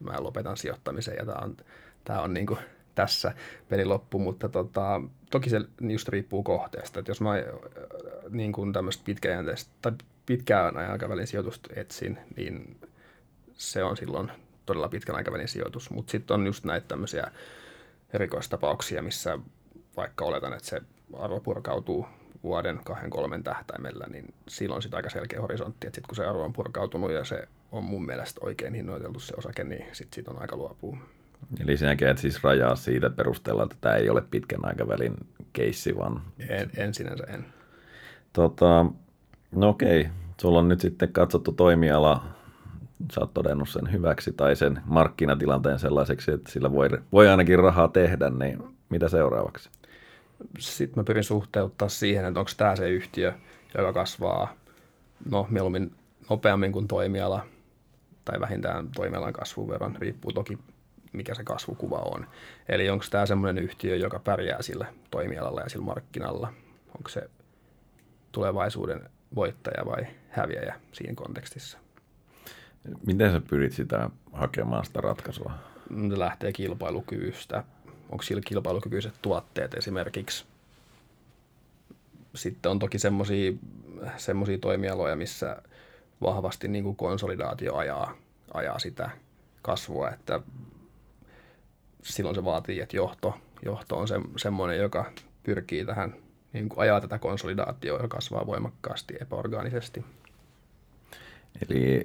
mä 0.00 0.22
lopetan 0.22 0.56
sijoittamisen 0.56 1.16
ja 1.18 1.26
tämä 1.26 1.38
on, 1.42 1.56
tää 2.04 2.20
on 2.22 2.34
niin 2.34 2.46
kuin 2.46 2.58
tässä 2.94 3.34
peli 3.68 3.84
loppu, 3.84 4.18
mutta 4.18 4.48
tota, 4.48 5.02
toki 5.30 5.50
se 5.50 5.60
just 5.80 6.08
riippuu 6.08 6.42
kohteesta. 6.42 7.00
Et 7.00 7.08
jos 7.08 7.20
mä 7.20 7.30
niin 8.30 8.52
kuin 8.52 8.72
pitkäjänteistä 9.04 9.70
tai 9.82 9.92
pitkään 10.26 10.76
aikavälin 10.76 11.26
sijoitusta 11.26 11.68
etsin, 11.76 12.18
niin 12.36 12.76
se 13.52 13.84
on 13.84 13.96
silloin 13.96 14.32
todella 14.66 14.88
pitkän 14.88 15.16
aikavälin 15.16 15.48
sijoitus. 15.48 15.90
Mutta 15.90 16.10
sitten 16.10 16.34
on 16.34 16.46
just 16.46 16.64
näitä 16.64 16.88
tämmöisiä 16.88 17.30
erikoistapauksia, 18.12 19.02
missä 19.02 19.38
vaikka 19.96 20.24
oletan, 20.24 20.52
että 20.52 20.68
se 20.68 20.82
arvo 21.12 21.40
purkautuu 21.40 22.06
vuoden, 22.42 22.80
kahden, 22.84 23.10
kolmen 23.10 23.44
tähtäimellä, 23.44 24.06
niin 24.06 24.34
silloin 24.48 24.82
sitten 24.82 24.96
aika 24.96 25.10
selkeä 25.10 25.40
horisontti, 25.40 25.86
että 25.86 25.96
sitten 25.96 26.08
kun 26.08 26.16
se 26.16 26.26
arvo 26.26 26.44
on 26.44 26.52
purkautunut 26.52 27.12
ja 27.12 27.24
se 27.24 27.48
on 27.72 27.84
mun 27.84 28.06
mielestä 28.06 28.40
oikein 28.42 28.74
hinnoiteltu 28.74 29.20
se 29.20 29.34
osake, 29.36 29.64
niin 29.64 29.86
sitten 29.92 30.14
siitä 30.14 30.30
on 30.30 30.40
aika 30.40 30.56
luopua. 30.56 30.96
Eli 31.60 31.76
sinäkin 31.76 32.08
et 32.08 32.18
siis 32.18 32.44
rajaa 32.44 32.76
siitä 32.76 33.10
perusteella, 33.10 33.62
että 33.62 33.76
tämä 33.80 33.94
ei 33.94 34.10
ole 34.10 34.22
pitkän 34.30 34.64
aikavälin 34.64 35.16
keissi, 35.52 35.96
vaan... 35.96 36.22
En, 36.48 36.70
en 36.76 36.94
sinänsä 36.94 37.24
en. 37.24 37.46
Tota, 38.32 38.86
no 39.52 39.68
okei, 39.68 40.08
sulla 40.40 40.58
on 40.58 40.68
nyt 40.68 40.80
sitten 40.80 41.12
katsottu 41.12 41.52
toimiala, 41.52 42.24
sä 43.12 43.20
oot 43.20 43.34
todennut 43.34 43.68
sen 43.68 43.92
hyväksi 43.92 44.32
tai 44.32 44.56
sen 44.56 44.80
markkinatilanteen 44.84 45.78
sellaiseksi, 45.78 46.30
että 46.30 46.52
sillä 46.52 46.72
voi, 46.72 46.88
voi 47.12 47.28
ainakin 47.28 47.58
rahaa 47.58 47.88
tehdä, 47.88 48.30
niin 48.30 48.62
mitä 48.88 49.08
seuraavaksi? 49.08 49.70
Sitten 50.58 51.00
mä 51.00 51.04
pyrin 51.04 51.24
suhteuttaa 51.24 51.88
siihen, 51.88 52.24
että 52.24 52.40
onko 52.40 52.52
tämä 52.56 52.76
se 52.76 52.90
yhtiö, 52.90 53.32
joka 53.78 53.92
kasvaa 53.92 54.54
no, 55.30 55.46
mieluummin 55.50 55.92
nopeammin 56.30 56.72
kuin 56.72 56.88
toimiala, 56.88 57.46
tai 58.24 58.40
vähintään 58.40 58.88
toimialan 58.96 59.32
kasvun 59.32 59.68
verran, 59.68 59.96
riippuu 59.98 60.32
toki 60.32 60.58
mikä 61.14 61.34
se 61.34 61.44
kasvukuva 61.44 61.98
on. 61.98 62.26
Eli 62.68 62.90
onko 62.90 63.04
tämä 63.10 63.26
semmoinen 63.26 63.64
yhtiö, 63.64 63.96
joka 63.96 64.18
pärjää 64.18 64.62
sillä 64.62 64.86
toimialalla 65.10 65.60
ja 65.60 65.68
sillä 65.68 65.84
markkinalla? 65.84 66.52
Onko 66.96 67.08
se 67.08 67.30
tulevaisuuden 68.32 69.10
voittaja 69.34 69.86
vai 69.86 70.06
häviäjä 70.30 70.80
siinä 70.92 71.14
kontekstissa? 71.14 71.83
Miten 73.06 73.32
sä 73.32 73.40
pyrit 73.50 73.72
sitä 73.72 74.10
hakemaan 74.32 74.84
sitä 74.84 75.00
ratkaisua? 75.00 75.52
Se 76.08 76.18
lähtee 76.18 76.52
kilpailukyvystä. 76.52 77.64
Onko 78.10 78.22
sillä 78.22 78.42
kilpailukykyiset 78.44 79.14
tuotteet 79.22 79.74
esimerkiksi? 79.74 80.44
Sitten 82.34 82.70
on 82.70 82.78
toki 82.78 82.98
semmoisia 82.98 84.58
toimialoja, 84.60 85.16
missä 85.16 85.62
vahvasti 86.22 86.68
niin 86.68 86.84
kuin 86.84 86.96
konsolidaatio 86.96 87.76
ajaa, 87.76 88.14
ajaa 88.54 88.78
sitä 88.78 89.10
kasvua, 89.62 90.10
että 90.10 90.40
silloin 92.02 92.34
se 92.34 92.44
vaatii, 92.44 92.80
että 92.80 92.96
johto, 92.96 93.38
johto 93.64 93.98
on 93.98 94.08
se, 94.08 94.14
semmoinen, 94.36 94.78
joka 94.78 95.12
pyrkii 95.42 95.84
tähän, 95.84 96.14
niin 96.52 96.68
kuin 96.68 96.80
ajaa 96.80 97.00
tätä 97.00 97.18
konsolidaatioa 97.18 98.02
ja 98.02 98.08
kasvaa 98.08 98.46
voimakkaasti 98.46 99.14
epäorgaanisesti. 99.20 100.04
Eli 101.68 102.04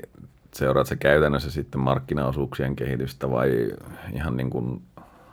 seuraat 0.53 0.87
se 0.87 0.95
käytännössä 0.95 1.51
sitten 1.51 1.81
markkinaosuuksien 1.81 2.75
kehitystä 2.75 3.31
vai 3.31 3.71
ihan 4.13 4.37
niin 4.37 4.49
kuin 4.49 4.81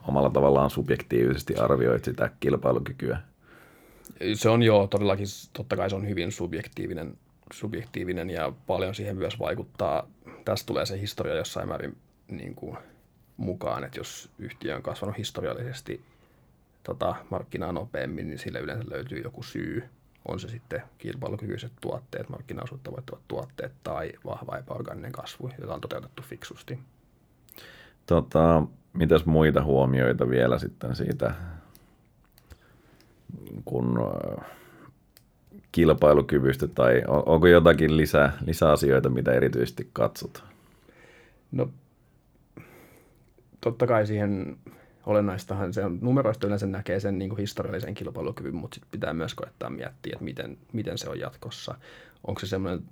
omalla 0.08 0.30
tavallaan 0.30 0.70
subjektiivisesti 0.70 1.56
arvioit 1.56 2.04
sitä 2.04 2.30
kilpailukykyä? 2.40 3.18
Se 4.34 4.48
on 4.48 4.62
jo 4.62 4.86
todellakin, 4.90 5.26
totta 5.52 5.76
kai 5.76 5.90
se 5.90 5.96
on 5.96 6.08
hyvin 6.08 6.32
subjektiivinen, 6.32 7.18
subjektiivinen 7.52 8.30
ja 8.30 8.52
paljon 8.66 8.94
siihen 8.94 9.16
myös 9.16 9.38
vaikuttaa. 9.38 10.08
Tästä 10.44 10.66
tulee 10.66 10.86
se 10.86 11.00
historia 11.00 11.34
jossain 11.34 11.68
määrin 11.68 11.96
niin 12.28 12.54
kuin 12.54 12.76
mukaan, 13.36 13.84
että 13.84 14.00
jos 14.00 14.30
yhtiö 14.38 14.76
on 14.76 14.82
kasvanut 14.82 15.18
historiallisesti 15.18 16.00
tota, 16.82 17.14
markkinaa 17.30 17.72
nopeammin, 17.72 18.26
niin 18.26 18.38
sille 18.38 18.60
yleensä 18.60 18.84
löytyy 18.90 19.20
joku 19.20 19.42
syy. 19.42 19.84
On 20.28 20.40
se 20.40 20.48
sitten 20.48 20.82
kilpailukykyiset 20.98 21.72
tuotteet, 21.80 22.28
markkinaosuutta 22.28 22.90
voittavat 22.90 23.22
tuotteet 23.28 23.72
tai 23.82 24.12
vahva 24.24 24.58
epäorganinen 24.58 25.12
kasvu, 25.12 25.50
jota 25.60 25.74
on 25.74 25.80
toteutettu 25.80 26.22
fiksusti. 26.22 26.78
Tota, 28.06 28.62
mitäs 28.92 29.26
muita 29.26 29.64
huomioita 29.64 30.28
vielä 30.28 30.58
sitten 30.58 30.96
siitä, 30.96 31.34
kun 33.64 33.98
kilpailukyvystä 35.72 36.66
tai 36.66 37.02
onko 37.06 37.46
jotakin 37.46 37.96
lisää, 37.96 38.32
lisäasioita, 38.46 39.08
mitä 39.08 39.32
erityisesti 39.32 39.90
katsot? 39.92 40.44
No 41.52 41.70
totta 43.60 43.86
kai 43.86 44.06
siihen 44.06 44.56
olennaistahan 45.06 45.72
se 45.72 45.84
on, 45.84 45.98
numeroista 46.00 46.46
yleensä 46.46 46.66
näkee 46.66 47.00
sen 47.00 47.18
niin 47.18 47.28
kuin 47.28 47.38
historiallisen 47.38 47.94
kilpailukyvyn, 47.94 48.54
mutta 48.54 48.74
sitten 48.74 48.90
pitää 48.90 49.14
myös 49.14 49.34
koettaa 49.34 49.70
miettiä, 49.70 50.12
että 50.12 50.24
miten, 50.24 50.58
miten 50.72 50.98
se 50.98 51.08
on 51.08 51.20
jatkossa. 51.20 51.74
Onko 52.26 52.40
se 52.40 52.46
semmoinen 52.46 52.82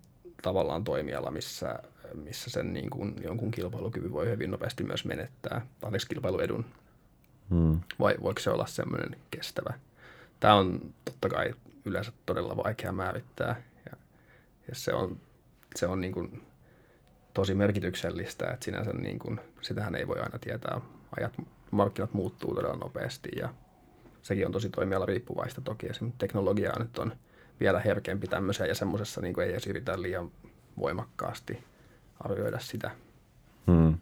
tavallaan 0.42 0.85
toimiala, 0.85 1.30
missä, 1.30 1.78
missä 2.14 2.50
sen 2.50 2.73
niin 2.73 2.90
kuin 2.90 3.14
jonkun 3.23 3.50
kilpailukyvyn 3.50 4.12
voi 4.12 4.28
hyvin 4.28 4.50
nopeasti 4.50 4.85
myös 4.85 5.04
menettää, 5.04 5.66
anteeksi 5.83 6.09
kilpailuedun, 6.09 6.64
hmm. 7.50 7.80
vai 7.99 8.14
voiko 8.23 8.40
se 8.40 8.50
olla 8.50 8.66
semmoinen 8.66 9.16
kestävä. 9.30 9.75
Tämä 10.40 10.54
on 10.54 10.80
totta 11.04 11.28
kai 11.28 11.54
yleensä 11.85 12.12
todella 12.26 12.56
vaikea 12.56 12.92
määrittää, 12.92 13.62
ja, 13.90 13.97
ja 14.68 14.75
se 14.75 14.92
on, 14.92 15.16
se 15.75 15.87
on 15.87 16.00
niin 16.00 16.12
kuin 16.12 16.42
tosi 17.35 17.54
merkityksellistä, 17.54 18.50
että 18.50 18.64
sinänsä 18.64 18.92
niin 18.92 19.18
kuin, 19.18 19.40
sitähän 19.61 19.94
ei 19.94 20.09
voi 20.09 20.21
aina 20.21 20.38
tietää. 20.38 20.80
Ajat, 21.16 21.33
markkinat 21.76 22.14
muuttuu 22.14 22.54
todella 22.54 22.76
nopeasti 22.76 23.28
ja 23.37 23.49
sekin 24.23 24.47
on 24.47 24.52
tosi 24.52 24.71
toimiala 24.71 25.07
riippuvaista 25.07 25.61
toki. 25.61 25.87
Esimerkiksi 25.87 26.19
teknologia 26.19 26.73
nyt 26.78 26.99
on 26.99 27.12
vielä 27.61 27.81
herkempi 27.81 28.26
tämmöiseen 28.26 28.69
ja 28.69 28.75
semmoisessa 28.75 29.21
niin 29.21 29.40
ei 29.40 29.50
edes 29.50 29.66
yritä 29.66 30.02
liian 30.02 30.31
voimakkaasti 30.78 31.64
arvioida 32.21 32.59
sitä. 32.59 32.90
Hmm. 33.66 33.95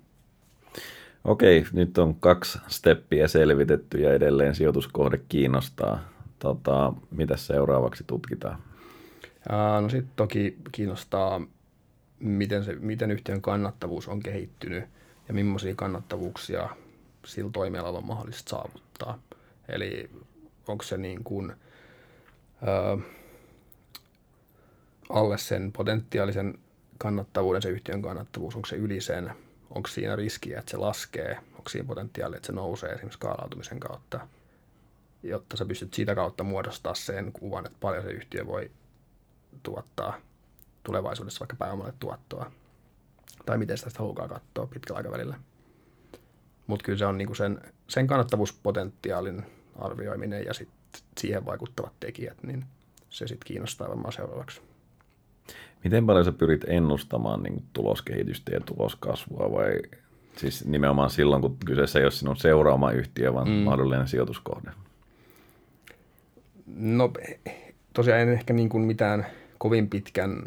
Okei, 1.24 1.64
nyt 1.72 1.98
on 1.98 2.14
kaksi 2.14 2.58
steppiä 2.68 3.28
selvitetty 3.28 3.98
ja 3.98 4.14
edelleen 4.14 4.54
sijoituskohde 4.54 5.20
kiinnostaa. 5.28 6.00
Tota, 6.38 6.92
mitä 7.10 7.36
seuraavaksi 7.36 8.04
tutkitaan? 8.06 8.58
Ää, 9.48 9.80
no 9.80 9.88
sitten 9.88 10.12
toki 10.16 10.56
kiinnostaa 10.72 11.40
miten, 12.22 12.64
se, 12.64 12.74
miten 12.74 13.10
yhtiön 13.10 13.42
kannattavuus 13.42 14.08
on 14.08 14.20
kehittynyt 14.20 14.84
ja 15.28 15.34
millaisia 15.34 15.74
kannattavuuksia 15.74 16.68
sillä 17.26 17.50
toimialalla 17.52 17.98
on 17.98 18.06
mahdollista 18.06 18.50
saavuttaa. 18.50 19.18
Eli 19.68 20.10
onko 20.68 20.84
se 20.84 20.96
niin 20.96 21.24
kuin, 21.24 21.52
ö, 22.62 22.98
alle 25.08 25.38
sen 25.38 25.72
potentiaalisen 25.72 26.58
kannattavuuden, 26.98 27.62
se 27.62 27.68
yhtiön 27.68 28.02
kannattavuus, 28.02 28.56
onko 28.56 28.66
se 28.66 28.76
yli 28.76 29.00
sen, 29.00 29.32
onko 29.70 29.88
siinä 29.88 30.16
riskiä, 30.16 30.58
että 30.58 30.70
se 30.70 30.76
laskee, 30.76 31.38
onko 31.56 31.68
siinä 31.68 31.86
potentiaalia, 31.86 32.36
että 32.36 32.46
se 32.46 32.52
nousee 32.52 32.90
esimerkiksi 32.90 33.16
skaalautumisen 33.16 33.80
kautta, 33.80 34.28
jotta 35.22 35.56
sä 35.56 35.64
pystyt 35.64 35.94
siitä 35.94 36.14
kautta 36.14 36.44
muodostaa 36.44 36.94
sen 36.94 37.32
kuvan, 37.32 37.66
että 37.66 37.78
paljon 37.80 38.02
se 38.02 38.10
yhtiö 38.10 38.46
voi 38.46 38.70
tuottaa– 39.62 40.14
tulevaisuudessa 40.82 41.40
vaikka 41.40 41.56
pääomalle 41.56 41.94
tuottoa. 42.00 42.52
Tai 43.46 43.58
miten 43.58 43.78
sitä 43.78 43.90
haluaa 43.98 44.28
katsoa 44.28 44.66
pitkällä 44.66 44.96
aikavälillä. 44.96 45.38
Mutta 46.72 46.84
kyllä 46.84 46.98
se 46.98 47.06
on 47.06 47.18
niin 47.18 47.26
kuin 47.26 47.36
sen, 47.36 47.60
sen 47.88 48.06
kannattavuuspotentiaalin 48.06 49.42
arvioiminen 49.78 50.44
ja 50.44 50.54
sit 50.54 50.68
siihen 51.18 51.46
vaikuttavat 51.46 51.92
tekijät, 52.00 52.42
niin 52.42 52.64
se 53.10 53.26
sitten 53.26 53.46
kiinnostaa 53.46 53.88
varmaan 53.88 54.12
seuraavaksi. 54.12 54.60
Miten 55.84 56.06
paljon 56.06 56.24
sä 56.24 56.32
pyrit 56.32 56.64
ennustamaan 56.66 57.42
niin 57.42 57.64
tuloskehitystä 57.72 58.54
ja 58.54 58.60
tuloskasvua 58.60 59.52
vai 59.52 59.82
siis 60.36 60.64
nimenomaan 60.64 61.10
silloin, 61.10 61.42
kun 61.42 61.56
kyseessä 61.66 61.98
ei 61.98 62.04
ole 62.04 62.10
sinun 62.10 62.36
seuraama 62.36 62.90
yhtiö, 62.90 63.34
vaan 63.34 63.48
mm. 63.48 63.54
mahdollinen 63.54 64.08
sijoituskohde? 64.08 64.70
No 66.76 67.12
tosiaan 67.92 68.20
en 68.20 68.32
ehkä 68.32 68.52
niin 68.52 68.68
kuin 68.68 68.84
mitään 68.84 69.26
kovin 69.58 69.90
pitkän, 69.90 70.42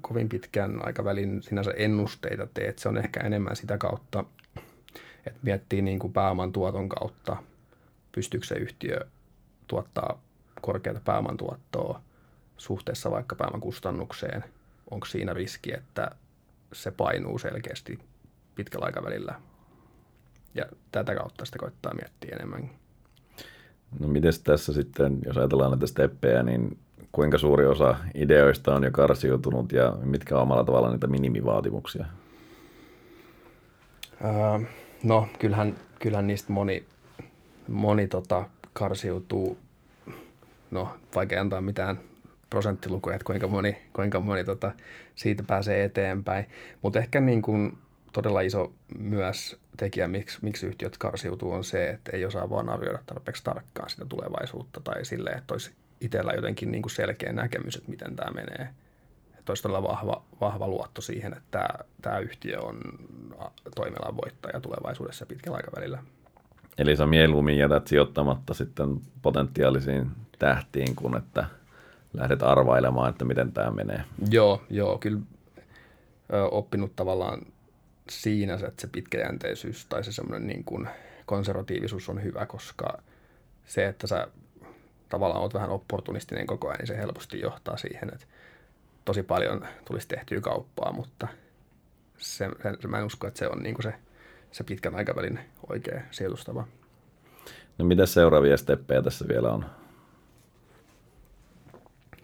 kovin 0.00 0.28
pitkän 0.28 0.86
aikavälin 0.86 1.42
sinänsä 1.42 1.70
ennusteita 1.76 2.46
tee, 2.54 2.68
että 2.68 2.82
se 2.82 2.88
on 2.88 2.98
ehkä 2.98 3.20
enemmän 3.20 3.56
sitä 3.56 3.78
kautta, 3.78 4.24
että 5.26 5.40
miettii 5.42 5.82
niin 5.82 5.98
kuin 5.98 6.12
pääoman 6.12 6.52
tuoton 6.52 6.88
kautta, 6.88 7.36
pystyykö 8.12 8.46
se 8.46 8.54
yhtiö 8.54 9.00
tuottaa 9.66 10.20
korkeata 10.60 11.00
pääoman 11.04 11.36
tuottoa 11.36 12.00
suhteessa 12.56 13.10
vaikka 13.10 13.36
pääoman 13.36 13.60
kustannukseen, 13.60 14.44
onko 14.90 15.06
siinä 15.06 15.32
riski, 15.32 15.74
että 15.74 16.10
se 16.72 16.90
painuu 16.90 17.38
selkeästi 17.38 17.98
pitkällä 18.54 18.86
aikavälillä. 18.86 19.34
Ja 20.54 20.64
tätä 20.92 21.14
kautta 21.14 21.44
sitä 21.44 21.58
koittaa 21.58 21.94
miettiä 21.94 22.36
enemmän. 22.36 22.70
No 24.00 24.08
miten 24.08 24.32
tässä 24.44 24.72
sitten, 24.72 25.18
jos 25.26 25.36
ajatellaan 25.36 25.70
näitä 25.70 25.86
steppejä, 25.86 26.42
niin 26.42 26.78
kuinka 27.12 27.38
suuri 27.38 27.66
osa 27.66 27.96
ideoista 28.14 28.74
on 28.74 28.84
jo 28.84 28.90
karsiutunut 28.90 29.72
ja 29.72 29.96
mitkä 30.02 30.36
on 30.36 30.42
omalla 30.42 30.64
tavalla 30.64 30.90
niitä 30.90 31.06
minimivaatimuksia? 31.06 32.06
Öö, 34.24 34.66
no 35.04 35.28
kyllähän, 35.38 35.74
kyllähän 35.98 36.26
niistä 36.26 36.52
moni, 36.52 36.84
moni 37.68 38.08
tota, 38.08 38.48
karsiutuu. 38.72 39.58
No 40.70 40.96
vaikea 41.14 41.40
antaa 41.40 41.60
mitään 41.60 42.00
prosenttilukuja, 42.50 43.16
että 43.16 43.26
kuinka 43.26 43.48
moni, 43.48 43.76
kuinka 43.92 44.20
moni 44.20 44.44
tota, 44.44 44.72
siitä 45.14 45.42
pääsee 45.42 45.84
eteenpäin. 45.84 46.46
Mutta 46.82 46.98
ehkä 46.98 47.20
niin 47.20 47.42
kuin 47.42 47.78
todella 48.12 48.40
iso 48.40 48.72
myös 48.98 49.58
tekijä, 49.76 50.08
miksi, 50.08 50.38
miksi 50.42 50.66
yhtiöt 50.66 50.98
karsiutuu, 50.98 51.52
on 51.52 51.64
se, 51.64 51.90
että 51.90 52.16
ei 52.16 52.24
osaa 52.24 52.50
vaan 52.50 52.68
arvioida 52.68 52.98
tarpeeksi 53.06 53.44
tarkkaan 53.44 53.90
sitä 53.90 54.04
tulevaisuutta 54.04 54.80
tai 54.80 55.04
silleen, 55.04 55.38
että 55.38 55.54
olisi 55.54 55.72
itsellä 56.00 56.32
jotenkin 56.32 56.70
niin 56.70 56.82
kuin 56.82 56.90
selkeä 56.90 57.32
näkemys, 57.32 57.76
että 57.76 57.90
miten 57.90 58.16
tämä 58.16 58.30
menee. 58.30 58.68
Että 59.44 59.50
olisi 59.50 59.62
todella 59.62 59.82
vahva, 59.82 60.22
vahva 60.40 60.68
luotto 60.68 61.00
siihen, 61.00 61.32
että 61.32 61.44
tämä, 61.50 61.68
tämä 62.02 62.18
yhtiö 62.18 62.60
on 62.60 62.80
toimialan 63.74 64.16
voittaja 64.16 64.60
tulevaisuudessa 64.60 65.26
pitkällä 65.26 65.56
aikavälillä. 65.56 65.98
Eli 66.78 66.96
sä 66.96 67.06
mieluummin 67.06 67.58
jätät 67.58 67.86
sijoittamatta 67.86 68.54
sitten 68.54 69.00
potentiaalisiin 69.22 70.10
tähtiin, 70.38 70.96
kun 70.96 71.16
että 71.16 71.46
lähdet 72.12 72.42
arvailemaan, 72.42 73.10
että 73.10 73.24
miten 73.24 73.52
tämä 73.52 73.70
menee. 73.70 74.04
Joo, 74.30 74.62
joo, 74.70 74.98
kyllä 74.98 75.20
ö, 76.32 76.44
oppinut 76.44 76.96
tavallaan 76.96 77.40
siinä, 78.10 78.54
että 78.54 78.80
se 78.80 78.86
pitkäjänteisyys 78.86 79.86
tai 79.86 80.04
se 80.04 80.12
semmoinen 80.12 80.46
niin 80.46 80.64
kuin 80.64 80.88
konservatiivisuus 81.26 82.08
on 82.08 82.22
hyvä, 82.22 82.46
koska 82.46 82.98
se, 83.64 83.86
että 83.86 84.06
sä 84.06 84.28
tavallaan 85.08 85.40
oot 85.40 85.54
vähän 85.54 85.70
opportunistinen 85.70 86.46
koko 86.46 86.68
ajan, 86.68 86.78
niin 86.78 86.86
se 86.86 86.96
helposti 86.96 87.40
johtaa 87.40 87.76
siihen, 87.76 88.08
että 88.12 88.26
tosi 89.04 89.22
paljon 89.22 89.66
tulisi 89.84 90.08
tehtyä 90.08 90.40
kauppaa, 90.40 90.92
mutta 90.92 91.28
se, 92.18 92.48
se, 92.80 92.88
mä 92.88 92.98
en 92.98 93.04
usko, 93.04 93.26
että 93.26 93.38
se 93.38 93.48
on 93.48 93.62
niin 93.62 93.76
se, 93.82 93.94
se 94.52 94.64
pitkän 94.64 94.94
aikavälin 94.94 95.40
oikea 95.68 96.00
sijoitustava. 96.10 96.66
No 97.78 97.84
mitä 97.84 98.06
seuraavia 98.06 98.56
steppejä 98.56 99.02
tässä 99.02 99.28
vielä 99.28 99.52
on? 99.52 99.66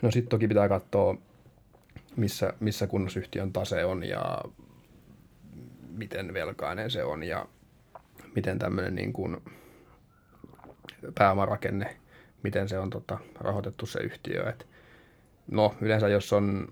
No 0.02 0.10
sitten 0.10 0.30
toki 0.30 0.48
pitää 0.48 0.68
katsoa, 0.68 1.16
missä, 2.16 2.52
missä 2.60 2.86
kunnossa 2.86 3.20
yhtiön 3.20 3.52
tase 3.52 3.84
on 3.84 4.04
ja 4.04 4.42
miten 5.88 6.34
velkainen 6.34 6.90
se 6.90 7.04
on 7.04 7.22
ja 7.22 7.46
miten 8.34 8.58
tämmöinen 8.58 8.94
niin 8.94 9.12
kuin 9.12 9.36
pääomarakenne, 11.14 11.96
miten 12.42 12.68
se 12.68 12.78
on 12.78 12.90
tota, 12.90 13.18
rahoitettu 13.40 13.86
se 13.86 14.00
yhtiö. 14.00 14.48
Et 14.48 14.66
no 15.50 15.74
yleensä 15.80 16.08
jos 16.08 16.32
on 16.32 16.68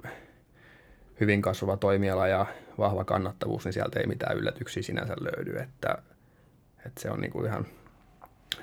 hyvin 1.20 1.42
kasvava 1.42 1.76
toimiala 1.76 2.28
ja 2.28 2.46
vahva 2.78 3.04
kannattavuus, 3.04 3.64
niin 3.64 3.72
sieltä 3.72 4.00
ei 4.00 4.06
mitään 4.06 4.36
yllätyksiä 4.36 4.82
sinänsä 4.82 5.14
löydy, 5.20 5.56
että, 5.56 5.98
että 6.86 7.00
se 7.00 7.10
on 7.10 7.20
niin 7.20 7.30
kuin 7.30 7.46
ihan 7.46 7.66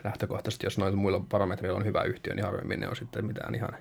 lähtökohtaisesti, 0.04 0.66
jos 0.66 0.78
noilla 0.78 0.98
muilla 0.98 1.26
parametreilla 1.30 1.80
on 1.80 1.86
hyvä 1.86 2.04
yhtiö, 2.04 2.34
niin 2.34 2.46
harvemmin 2.46 2.80
ne 2.80 2.88
on 2.88 2.96
sitten 2.96 3.26
mitään 3.26 3.56
ihan 3.56 3.76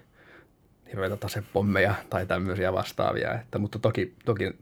hirveitä 0.89 1.17
tasepommeja 1.17 1.95
tai 2.11 2.27
tämmöisiä 2.27 2.73
vastaavia, 2.73 3.35
että, 3.35 3.59
mutta 3.59 3.79
toki, 3.79 4.15
toki 4.25 4.53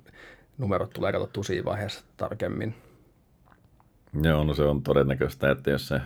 numerot 0.58 0.90
tulee 0.90 1.12
katsottua 1.12 1.42
siinä 1.42 1.64
vaiheessa 1.64 2.04
tarkemmin. 2.16 2.74
Joo, 4.22 4.44
no 4.44 4.54
se 4.54 4.62
on 4.62 4.82
todennäköistä, 4.82 5.50
että 5.50 5.70
jos 5.70 5.88
se 5.88 6.00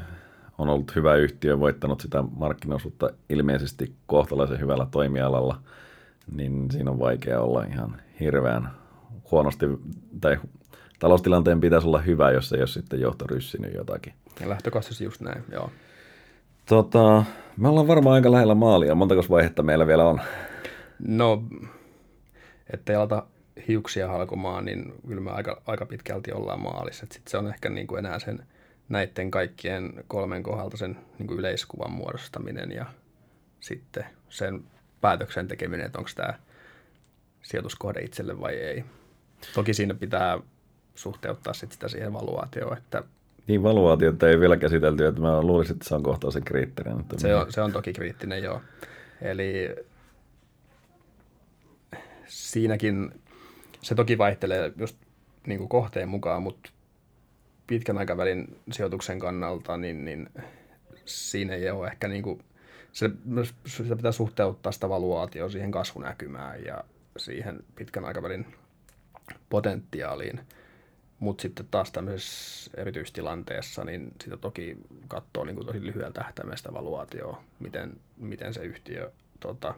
on 0.59 0.69
ollut 0.69 0.95
hyvä 0.97 1.15
yhtiö, 1.15 1.61
voittanut 1.61 2.01
sitä 2.01 2.25
markkinaosuutta 2.37 3.11
ilmeisesti 3.29 3.95
kohtalaisen 4.07 4.61
hyvällä 4.61 4.87
toimialalla, 4.91 5.61
niin 6.33 6.71
siinä 6.71 6.91
on 6.91 6.99
vaikea 6.99 7.41
olla 7.41 7.65
ihan 7.65 8.01
hirveän 8.21 8.71
huonosti, 9.31 9.67
tai 10.21 10.39
taloustilanteen 10.99 11.61
pitäisi 11.61 11.87
olla 11.87 12.01
hyvä, 12.01 12.31
jos 12.31 12.53
ei 12.53 12.61
ole 12.61 12.67
sitten 12.67 13.01
johto 13.01 13.27
ryssinyt 13.27 13.75
jotakin. 13.75 14.13
Ja 14.41 14.49
lähtökohtaisesti 14.49 15.05
just 15.05 15.21
näin, 15.21 15.45
joo. 15.53 15.71
Tota, 16.67 17.25
me 17.57 17.69
ollaan 17.69 17.89
varmaan 17.89 18.15
aika 18.15 18.33
lähellä 18.33 18.55
maalia. 18.55 18.95
Montako 18.95 19.25
vaihetta 19.31 19.63
meillä 19.63 19.87
vielä 19.87 20.05
on? 20.05 20.21
No, 20.99 21.43
ettei 22.73 22.97
alata 22.97 23.27
hiuksia 23.69 24.09
halkomaan, 24.09 24.65
niin 24.65 24.93
kyllä 25.09 25.21
me 25.21 25.31
aika, 25.31 25.63
aika 25.67 25.87
pitkälti 25.87 26.33
ollaan 26.33 26.61
maalissa. 26.61 27.07
Sitten 27.13 27.31
se 27.31 27.39
on 27.39 27.49
ehkä 27.49 27.69
niin 27.69 27.87
kuin 27.87 27.99
enää 27.99 28.19
sen 28.19 28.47
näiden 28.89 29.31
kaikkien 29.31 30.05
kolmen 30.09 30.43
kohdalta 30.43 30.77
sen 30.77 30.99
niin 31.19 31.27
kuin 31.27 31.39
yleiskuvan 31.39 31.93
muodostaminen 31.93 32.73
ja 32.73 32.87
sitten 33.61 34.05
sen 34.29 34.65
päätöksen 35.01 35.49
tekeminen, 35.49 35.87
että 35.87 35.99
onko 35.99 36.11
tämä 36.15 36.35
sijoituskohde 37.43 38.01
itselle 38.01 38.41
vai 38.41 38.55
ei. 38.55 38.85
Toki 39.55 39.75
siinä 39.75 39.95
pitää 39.95 40.39
suhteuttaa 40.95 41.53
sit 41.53 41.73
sitä 41.73 41.89
siihen 41.89 42.13
valuaatioon, 42.13 42.79
että 42.79 43.03
niin 43.47 43.63
valuaatiota 43.63 44.29
ei 44.29 44.41
vielä 44.41 44.57
käsitelty, 44.57 45.07
että 45.07 45.21
mä 45.21 45.43
luulisin, 45.43 45.75
että 45.77 45.89
se 45.89 45.95
on 45.95 46.03
kohtaisen 46.03 46.45
kriittinen. 46.45 47.01
Että 47.01 47.21
se, 47.21 47.35
on, 47.35 47.53
se 47.53 47.61
on 47.61 47.73
toki 47.73 47.93
kriittinen, 47.93 48.43
joo. 48.43 48.61
Eli 49.23 49.77
siinäkin 52.27 53.11
se 53.83 53.95
toki 53.95 54.19
vaihtelee 54.19 54.73
just 54.77 54.97
niin 55.47 55.59
kuin 55.59 55.69
kohteen 55.69 56.09
mukaan, 56.09 56.43
mutta 56.43 56.71
pitkän 57.67 57.99
aikavälin 57.99 58.61
sijoituksen 58.73 59.19
kannalta, 59.19 59.77
niin, 59.77 60.05
niin 60.05 60.31
siinä 61.05 61.55
ei 61.55 61.71
ole 61.71 61.87
ehkä 61.87 62.09
niin 62.09 62.23
kuin, 62.23 62.45
se, 62.93 63.11
se 63.67 63.97
pitää 63.97 64.13
suhteuttaa 64.13 64.73
sitä 64.73 64.89
valuaatioa 64.89 65.49
siihen 65.49 65.71
kasvunäkymään 65.71 66.65
ja 66.65 66.85
siihen 67.17 67.65
pitkän 67.75 68.05
aikavälin 68.05 68.47
potentiaaliin. 69.51 70.41
Mutta 71.19 71.43
sitten 71.43 71.67
taas 71.71 71.93
tämmöisessä 71.93 72.71
erityistilanteessa, 72.77 73.85
niin 73.85 74.13
sitä 74.25 74.37
toki 74.37 74.77
katsoo 75.09 75.45
niin 75.45 75.57
kuin 75.57 75.67
tosi 75.67 75.83
lyhyellä 75.83 76.13
tähtäimellä 76.13 76.75
valuaatioa, 76.75 77.45
miten, 77.59 78.01
miten 78.17 78.55
se 78.55 78.63
yhtiö 78.63 79.13
tota, 79.41 79.75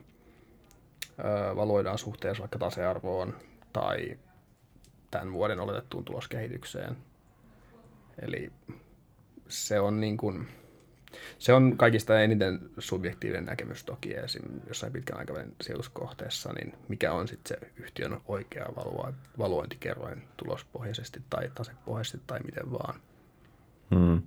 valuoidaan 1.57 1.99
suhteessa 1.99 2.41
vaikka 2.41 2.59
tasearvoon 2.59 3.35
tai 3.73 4.19
tämän 5.11 5.33
vuoden 5.33 5.61
oletettuun 5.61 6.05
tuloskehitykseen. 6.05 6.97
Eli 8.23 8.53
se 9.49 9.81
on 9.81 10.01
niin 10.01 10.17
kuin, 10.17 10.49
se 11.39 11.53
on 11.53 11.77
kaikista 11.77 12.21
eniten 12.21 12.61
subjektiivinen 12.79 13.45
näkemys 13.45 13.85
toki 13.85 14.15
esim. 14.15 14.43
jossain 14.69 14.93
pitkän 14.93 15.19
aikavälin 15.19 15.55
sijoituskohteessa, 15.61 16.53
niin 16.53 16.75
mikä 16.89 17.13
on 17.13 17.29
sitten 17.29 17.59
se 17.61 17.73
yhtiön 17.83 18.21
oikea 18.29 18.67
valuointikerroin 19.39 20.23
tulospohjaisesti 20.37 21.23
tai 21.31 21.51
tasepohjaisesti 21.55 22.21
tai 22.27 22.41
miten 22.45 22.73
vaan. 22.73 22.95
Hmm. 23.95 24.23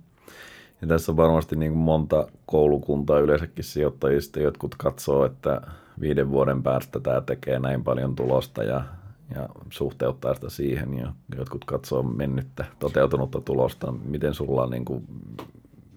Ja 0.80 0.88
tässä 0.88 1.12
on 1.12 1.16
varmasti 1.16 1.56
niin 1.56 1.72
kuin 1.72 1.82
monta 1.82 2.26
koulukuntaa 2.46 3.18
yleensäkin 3.18 3.64
sijoittajista, 3.64 4.40
jotkut 4.40 4.74
katsoo, 4.74 5.24
että 5.24 5.60
viiden 6.00 6.30
vuoden 6.30 6.62
päästä 6.62 7.00
tämä 7.00 7.20
tekee 7.20 7.58
näin 7.58 7.84
paljon 7.84 8.14
tulosta 8.14 8.64
ja, 8.64 8.84
ja 9.34 9.48
suhteuttaa 9.70 10.34
sitä 10.34 10.50
siihen 10.50 10.98
ja 10.98 11.12
jotkut 11.36 11.64
katsoo 11.64 12.02
mennyttä 12.02 12.64
toteutunutta 12.78 13.40
tulosta. 13.40 13.92
Miten 13.92 14.34
sulla 14.34 14.62
on 14.62 14.70
niin 14.70 14.84
kuin, 14.84 15.04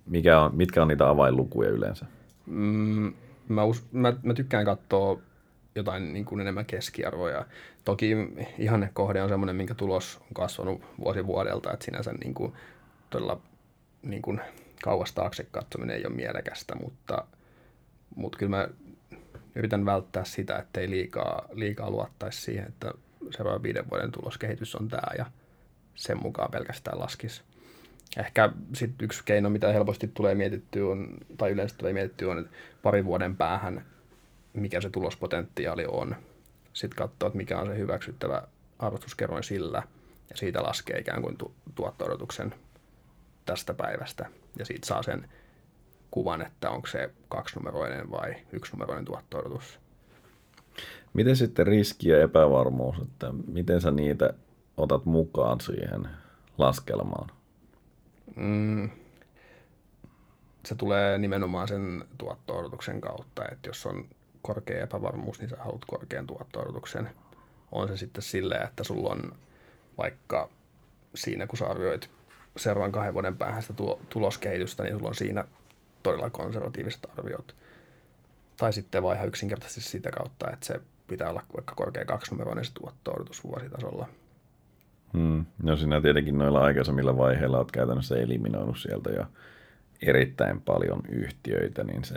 mikä 0.05 0.39
on, 0.39 0.55
mitkä 0.55 0.81
on 0.81 0.87
niitä 0.87 1.09
avainlukuja 1.09 1.69
yleensä? 1.69 2.05
Mm, 2.45 3.13
mä, 3.47 3.63
us, 3.63 3.83
mä, 3.91 4.13
mä 4.23 4.33
tykkään 4.33 4.65
katsoa 4.65 5.19
jotain 5.75 6.13
niin 6.13 6.25
kuin 6.25 6.41
enemmän 6.41 6.65
keskiarvoja. 6.65 7.45
Toki 7.85 8.15
ihanne 8.57 8.89
kohde 8.93 9.21
on 9.21 9.29
semmoinen, 9.29 9.55
minkä 9.55 9.75
tulos 9.75 10.17
on 10.21 10.33
kasvanut 10.33 10.81
vuosi 10.99 11.27
vuodelta, 11.27 11.73
että 11.73 11.85
sinänsä 11.85 12.13
niin 12.13 12.33
kuin 12.33 12.53
todella 13.09 13.41
niin 14.01 14.21
kuin 14.21 14.41
kauas 14.83 15.13
taakse 15.13 15.47
katsominen 15.51 15.95
ei 15.95 16.05
ole 16.05 16.15
mielekästä, 16.15 16.75
mutta, 16.75 17.25
mutta 18.15 18.37
kyllä 18.37 18.57
mä 18.57 18.67
yritän 19.55 19.85
välttää 19.85 20.23
sitä, 20.25 20.57
että 20.57 20.79
ei 20.79 20.89
liikaa, 20.89 21.45
liikaa 21.51 21.89
luottaisi 21.89 22.41
siihen, 22.41 22.67
että 22.67 22.91
seuraavan 23.37 23.63
viiden 23.63 23.89
vuoden 23.89 24.11
tuloskehitys 24.11 24.75
on 24.75 24.87
tämä 24.87 25.13
ja 25.17 25.25
sen 25.95 26.17
mukaan 26.21 26.51
pelkästään 26.51 26.99
laskisi. 26.99 27.41
Ehkä 28.17 28.49
sitten 28.73 29.05
yksi 29.05 29.21
keino, 29.25 29.49
mitä 29.49 29.73
helposti 29.73 30.07
tulee 30.07 30.35
mietittyä, 30.35 30.91
on, 30.91 31.17
tai 31.37 31.51
yleensä 31.51 31.75
tulee 31.77 31.93
mietittyä, 31.93 32.31
on, 32.31 32.39
että 32.39 32.51
parin 32.83 33.05
vuoden 33.05 33.37
päähän, 33.37 33.85
mikä 34.53 34.81
se 34.81 34.89
tulospotentiaali 34.89 35.85
on. 35.87 36.15
Sitten 36.73 36.97
katsoa, 36.97 37.27
että 37.27 37.37
mikä 37.37 37.59
on 37.59 37.67
se 37.67 37.77
hyväksyttävä 37.77 38.41
arvostuskerroin 38.79 39.43
sillä, 39.43 39.83
ja 40.29 40.37
siitä 40.37 40.63
laskee 40.63 40.99
ikään 40.99 41.21
kuin 41.21 41.37
tu- 41.37 41.55
tuotto 41.75 42.05
tästä 43.45 43.73
päivästä. 43.73 44.25
Ja 44.59 44.65
siitä 44.65 44.87
saa 44.87 45.03
sen 45.03 45.29
kuvan, 46.11 46.41
että 46.41 46.69
onko 46.69 46.87
se 46.87 47.09
kaksinumeroinen 47.29 48.11
vai 48.11 48.35
yksinumeroinen 48.51 49.05
tuotto 49.05 49.37
Miten 51.13 51.35
sitten 51.35 51.67
riski 51.67 52.09
ja 52.09 52.21
epävarmuus, 52.21 52.95
että 53.01 53.33
miten 53.47 53.81
sä 53.81 53.91
niitä 53.91 54.33
otat 54.77 55.05
mukaan 55.05 55.61
siihen 55.61 56.07
laskelmaan? 56.57 57.29
Mm, 58.35 58.89
se 60.65 60.75
tulee 60.75 61.17
nimenomaan 61.17 61.67
sen 61.67 62.05
tuotto 62.17 62.71
kautta, 63.01 63.45
että 63.51 63.69
jos 63.69 63.85
on 63.85 64.05
korkea 64.41 64.83
epävarmuus, 64.83 65.39
niin 65.39 65.49
sä 65.49 65.57
haluat 65.59 65.85
korkean 65.87 66.27
tuotto 66.27 66.63
On 67.71 67.87
se 67.87 67.97
sitten 67.97 68.23
silleen, 68.23 68.67
että 68.67 68.83
sulla 68.83 69.09
on 69.09 69.31
vaikka 69.97 70.49
siinä, 71.15 71.47
kun 71.47 71.57
sä 71.57 71.67
arvioit 71.67 72.09
seuraavan 72.57 72.91
kahden 72.91 73.13
vuoden 73.13 73.37
päähän 73.37 73.61
sitä 73.61 73.73
tuloskehitystä, 74.09 74.83
niin 74.83 74.95
sulla 74.95 75.09
on 75.09 75.15
siinä 75.15 75.45
todella 76.03 76.29
konservatiiviset 76.29 77.07
arviot. 77.17 77.55
Tai 78.57 78.73
sitten 78.73 79.03
vaan 79.03 79.15
ihan 79.15 79.27
yksinkertaisesti 79.27 79.89
sitä 79.89 80.11
kautta, 80.11 80.51
että 80.51 80.65
se 80.65 80.81
pitää 81.07 81.29
olla 81.29 81.43
vaikka 81.55 81.75
korkea 81.75 82.05
kaksinumeroinen 82.05 82.65
se 82.65 82.73
tuotto-odotus 82.73 83.43
vuositasolla. 83.43 84.07
Hmm. 85.13 85.45
No 85.63 85.75
sinä 85.75 86.01
tietenkin 86.01 86.37
noilla 86.37 86.63
aikaisemmilla 86.63 87.17
vaiheilla 87.17 87.57
olet 87.57 87.71
käytännössä 87.71 88.15
eliminoinut 88.15 88.77
sieltä 88.77 89.09
jo 89.09 89.25
erittäin 90.01 90.61
paljon 90.61 91.01
yhtiöitä, 91.09 91.83
niin 91.83 92.03
se 92.03 92.15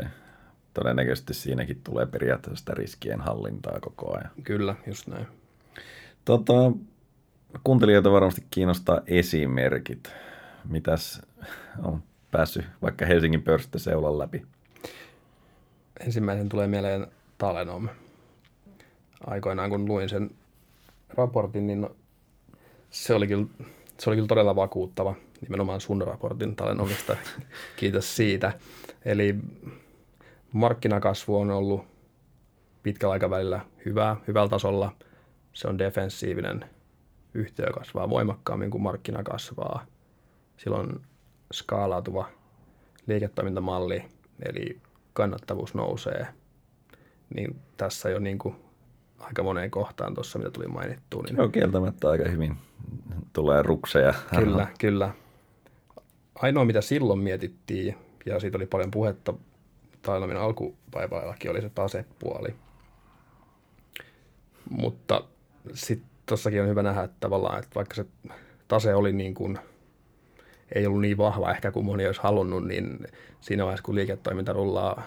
todennäköisesti 0.74 1.35
siinäkin 1.35 1.81
tulee 1.85 2.07
periaatteessa 2.07 2.61
sitä 2.61 2.74
riskien 2.74 3.20
hallintaa 3.20 3.81
koko 3.81 4.16
ajan. 4.16 4.31
Kyllä, 4.44 4.74
just 4.87 5.07
näin. 5.07 5.27
Tota, 6.24 6.53
kuuntelijoita 7.64 8.12
varmasti 8.12 8.46
kiinnostaa 8.51 9.01
esimerkit. 9.07 10.12
Mitäs 10.68 11.22
on 11.83 12.03
päässyt 12.31 12.64
vaikka 12.83 13.07
Helsingin 13.07 13.42
pörssistä 13.42 13.79
seulan 13.79 14.18
läpi? 14.18 14.46
Ensimmäisen 16.00 16.48
tulee 16.48 16.66
mieleen 16.66 17.06
Talenom. 17.38 17.88
Aikoinaan 19.26 19.70
kun 19.70 19.88
luin 19.88 20.08
sen 20.08 20.30
raportin, 21.08 21.66
niin 21.66 21.88
se 22.90 23.14
oli 23.14 23.26
kyllä, 23.26 23.46
se 23.98 24.11
oli 24.11 24.16
kyllä 24.16 24.28
todella 24.28 24.56
vakuuttava, 24.56 25.14
nimenomaan 25.40 25.80
sun 25.80 26.02
raportin 26.02 26.56
Talenomista. 26.56 27.16
Kiitos 27.76 28.16
siitä. 28.16 28.52
Eli 29.04 29.34
markkinakasvu 30.52 31.37
on 31.37 31.50
ollut 31.50 31.84
pitkällä 32.82 33.12
aikavälillä 33.12 33.61
hyvää, 33.84 34.16
hyvällä 34.28 34.48
tasolla. 34.48 34.92
Se 35.52 35.68
on 35.68 35.78
defensiivinen. 35.78 36.64
Yhtiö 37.34 37.66
kasvaa 37.66 38.11
voimakkaammin 38.11 38.70
kuin 38.70 38.82
markkina 38.82 39.22
kasvaa. 39.22 39.87
Silloin 40.56 41.00
skaalautuva 41.52 42.28
liiketoimintamalli, 43.06 44.04
eli 44.42 44.80
kannattavuus 45.18 45.74
nousee. 45.74 46.26
Niin 47.35 47.57
tässä 47.76 48.11
jo 48.11 48.18
niin 48.18 48.38
kuin 48.38 48.57
aika 49.18 49.42
moneen 49.42 49.70
kohtaan 49.70 50.14
tuossa, 50.14 50.38
mitä 50.38 50.50
tuli 50.50 50.66
mainittua. 50.66 51.22
Niin... 51.22 51.37
Joo, 51.37 51.48
kieltämättä 51.48 52.09
aika 52.09 52.28
hyvin 52.28 52.57
tulee 53.33 53.62
rukseja. 53.62 54.14
Kyllä, 54.38 54.66
kyllä. 54.81 55.11
Ainoa, 56.35 56.64
mitä 56.64 56.81
silloin 56.81 57.18
mietittiin, 57.18 57.96
ja 58.26 58.40
siitä 58.40 58.59
oli 58.59 58.66
paljon 58.66 58.90
puhetta 58.90 59.35
Tailamin 60.02 60.37
alkupäivälläkin, 60.37 61.50
oli 61.50 61.61
se 61.61 61.70
tasepuoli. 61.70 62.54
Mutta 64.70 65.24
sitten 65.74 66.11
tuossakin 66.26 66.62
on 66.62 66.68
hyvä 66.68 66.83
nähdä, 66.83 67.02
että 67.02 67.16
tavallaan, 67.20 67.59
että 67.59 67.74
vaikka 67.74 67.94
se 67.94 68.07
tase 68.68 68.94
oli 68.94 69.12
niin 69.12 69.35
kuin, 69.35 69.59
ei 70.74 70.87
ollut 70.87 71.00
niin 71.00 71.16
vahva 71.16 71.50
ehkä 71.50 71.72
kuin 71.72 71.87
moni 71.87 72.07
olisi 72.07 72.20
halunnut, 72.22 72.66
niin 72.66 73.07
siinä 73.40 73.64
vaiheessa, 73.64 73.85
kun 73.85 73.94
liiketoiminta 73.94 74.52
rullaa 74.52 75.02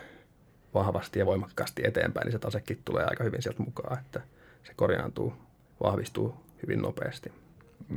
vahvasti 0.73 1.19
ja 1.19 1.25
voimakkaasti 1.25 1.81
eteenpäin, 1.85 2.25
niin 2.25 2.31
se 2.31 2.39
tasekin 2.39 2.79
tulee 2.85 3.05
aika 3.05 3.23
hyvin 3.23 3.41
sieltä 3.41 3.63
mukaan, 3.63 3.99
että 3.99 4.21
se 4.63 4.73
korjaantuu, 4.75 5.33
vahvistuu 5.83 6.35
hyvin 6.63 6.81
nopeasti. 6.81 7.31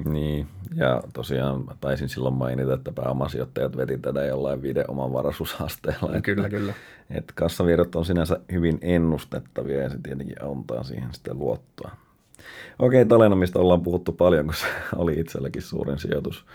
Niin, 0.05 0.47
ja 0.75 1.03
tosiaan 1.13 1.65
taisin 1.81 2.09
silloin 2.09 2.35
mainita, 2.35 2.75
että 2.75 2.93
pääomasijoittajat 2.93 3.77
veti 3.77 3.99
tätä 3.99 4.25
jollain 4.25 4.63
viiden 4.63 4.91
oman 4.91 5.13
varaisuusasteella. 5.13 6.21
Kyllä, 6.23 6.47
että, 6.47 6.59
kyllä. 6.59 6.75
Että 7.11 7.33
kassavirrat 7.37 7.95
on 7.95 8.05
sinänsä 8.05 8.41
hyvin 8.53 8.79
ennustettavia 8.81 9.83
ja 9.83 9.91
se 9.91 9.99
tietenkin 10.03 10.45
antaa 10.45 10.83
siihen 10.83 11.15
sitten 11.15 11.39
luottoa. 11.39 11.91
Okei, 12.79 13.07
Talenomista 13.07 13.59
ollaan 13.59 13.83
puhuttu 13.83 14.13
paljon, 14.13 14.45
kun 14.45 14.55
se 14.55 14.67
oli 14.97 15.21
itselläkin 15.21 15.63
suurin 15.63 15.99
sijoitus, 15.99 16.47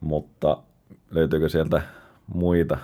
mutta 0.00 0.62
löytyykö 1.10 1.48
sieltä 1.48 1.82
muita 2.34 2.78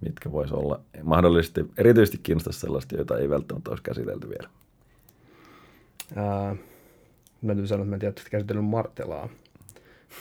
mitkä 0.00 0.32
voisi 0.32 0.54
olla 0.54 0.80
mahdollisesti, 1.02 1.64
erityisesti 1.76 2.18
kiinnostaa 2.22 2.52
sellaista, 2.52 2.96
joita 2.96 3.18
ei 3.18 3.30
välttämättä 3.30 3.70
olisi 3.70 3.82
käsitelty 3.82 4.28
vielä? 4.28 4.48
Ää, 6.16 6.56
mä 7.42 7.46
täytyy 7.46 7.66
sanoa, 7.66 7.84
että 7.84 7.96
mä 7.96 7.98
en 8.02 8.08
että 8.08 8.22
käsitellyt 8.30 8.64
Martelaa, 8.64 9.28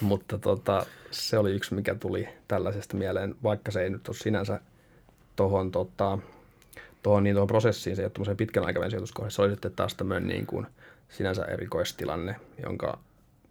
mutta 0.01 0.37
tota, 0.37 0.85
se 1.11 1.37
oli 1.37 1.51
yksi, 1.51 1.75
mikä 1.75 1.95
tuli 1.95 2.29
tällaisesta 2.47 2.97
mieleen, 2.97 3.35
vaikka 3.43 3.71
se 3.71 3.81
ei 3.81 3.89
nyt 3.89 4.07
ole 4.07 4.15
sinänsä 4.15 4.59
tuohon 5.35 5.71
tota, 5.71 6.17
tohon, 7.03 7.23
niin 7.23 7.35
tuohon 7.35 7.47
prosessiin, 7.47 7.95
se 7.95 8.01
ei 8.01 8.09
ole 8.19 8.35
pitkän 8.35 8.65
aikavälin 8.65 8.91
sijoituskohdassa, 8.91 9.35
se 9.35 9.41
oli 9.41 9.51
sitten 9.51 9.73
taas 9.73 9.95
tämmöinen 9.95 10.27
niin 10.27 10.45
kuin 10.45 10.67
sinänsä 11.09 11.45
erikoistilanne, 11.45 12.35
jonka 12.63 12.99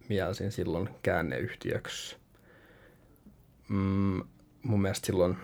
mielsin 0.09 0.51
silloin 0.51 0.89
käänneyhtiöksi. 1.03 2.17
Mm, 3.69 4.21
mun 4.63 4.81
mielestä 4.81 5.05
silloin 5.05 5.37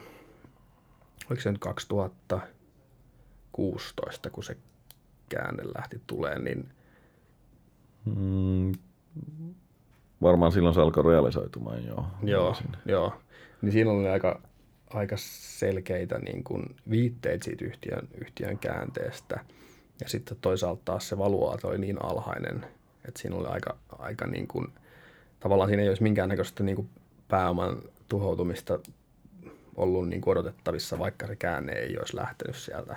oliko 1.30 1.42
se 1.42 1.52
nyt 1.52 1.62
2016, 1.62 4.30
kun 4.30 4.44
se 4.44 4.58
käänne 5.30 5.64
lähti 5.78 6.02
tulee, 6.08 6.40
niin... 6.40 6.70
Mm, 8.06 8.72
varmaan 10.22 10.52
silloin 10.52 10.76
se 10.76 10.82
alkoi 10.82 11.04
realisoitumaan, 11.04 11.86
joo. 11.86 12.08
Joo, 12.24 12.56
joo. 12.86 13.14
Niin 13.62 13.72
siinä 13.72 13.92
oli 13.92 14.10
aika, 14.10 14.42
aika 14.90 15.16
selkeitä 15.18 16.20
niin 16.20 16.44
kuin 16.44 16.76
viitteitä 16.90 17.46
siitä 17.46 17.66
yhtiön, 17.66 18.08
yhtiön 18.22 18.58
käänteestä. 18.58 19.46
Ja 20.02 20.10
sitten 20.10 20.38
toisaalta 20.42 20.82
taas 20.86 21.10
se 21.10 21.18
valuaatio 21.18 21.70
oli 21.70 21.78
niin 21.78 22.06
alhainen, 22.06 22.66
että 23.08 23.22
siinä 23.22 23.36
oli 23.36 23.48
aika, 23.48 23.78
aika 24.00 24.28
niin 24.28 24.48
kuin, 24.48 24.68
tavallaan 25.40 25.70
siinä 25.70 25.84
ei 25.84 25.90
olisi 25.90 26.04
minkäännäköistä 26.04 26.64
niin 26.64 26.76
kuin 26.76 26.90
pääoman 27.28 27.82
tuhoutumista 28.10 28.80
ollut 29.76 30.10
niin 30.10 30.22
odotettavissa, 30.26 31.00
vaikka 31.00 31.28
se 31.28 31.36
käänne 31.36 31.72
ei 31.72 31.98
olisi 31.98 32.16
lähtenyt 32.16 32.56
sieltä. 32.56 32.96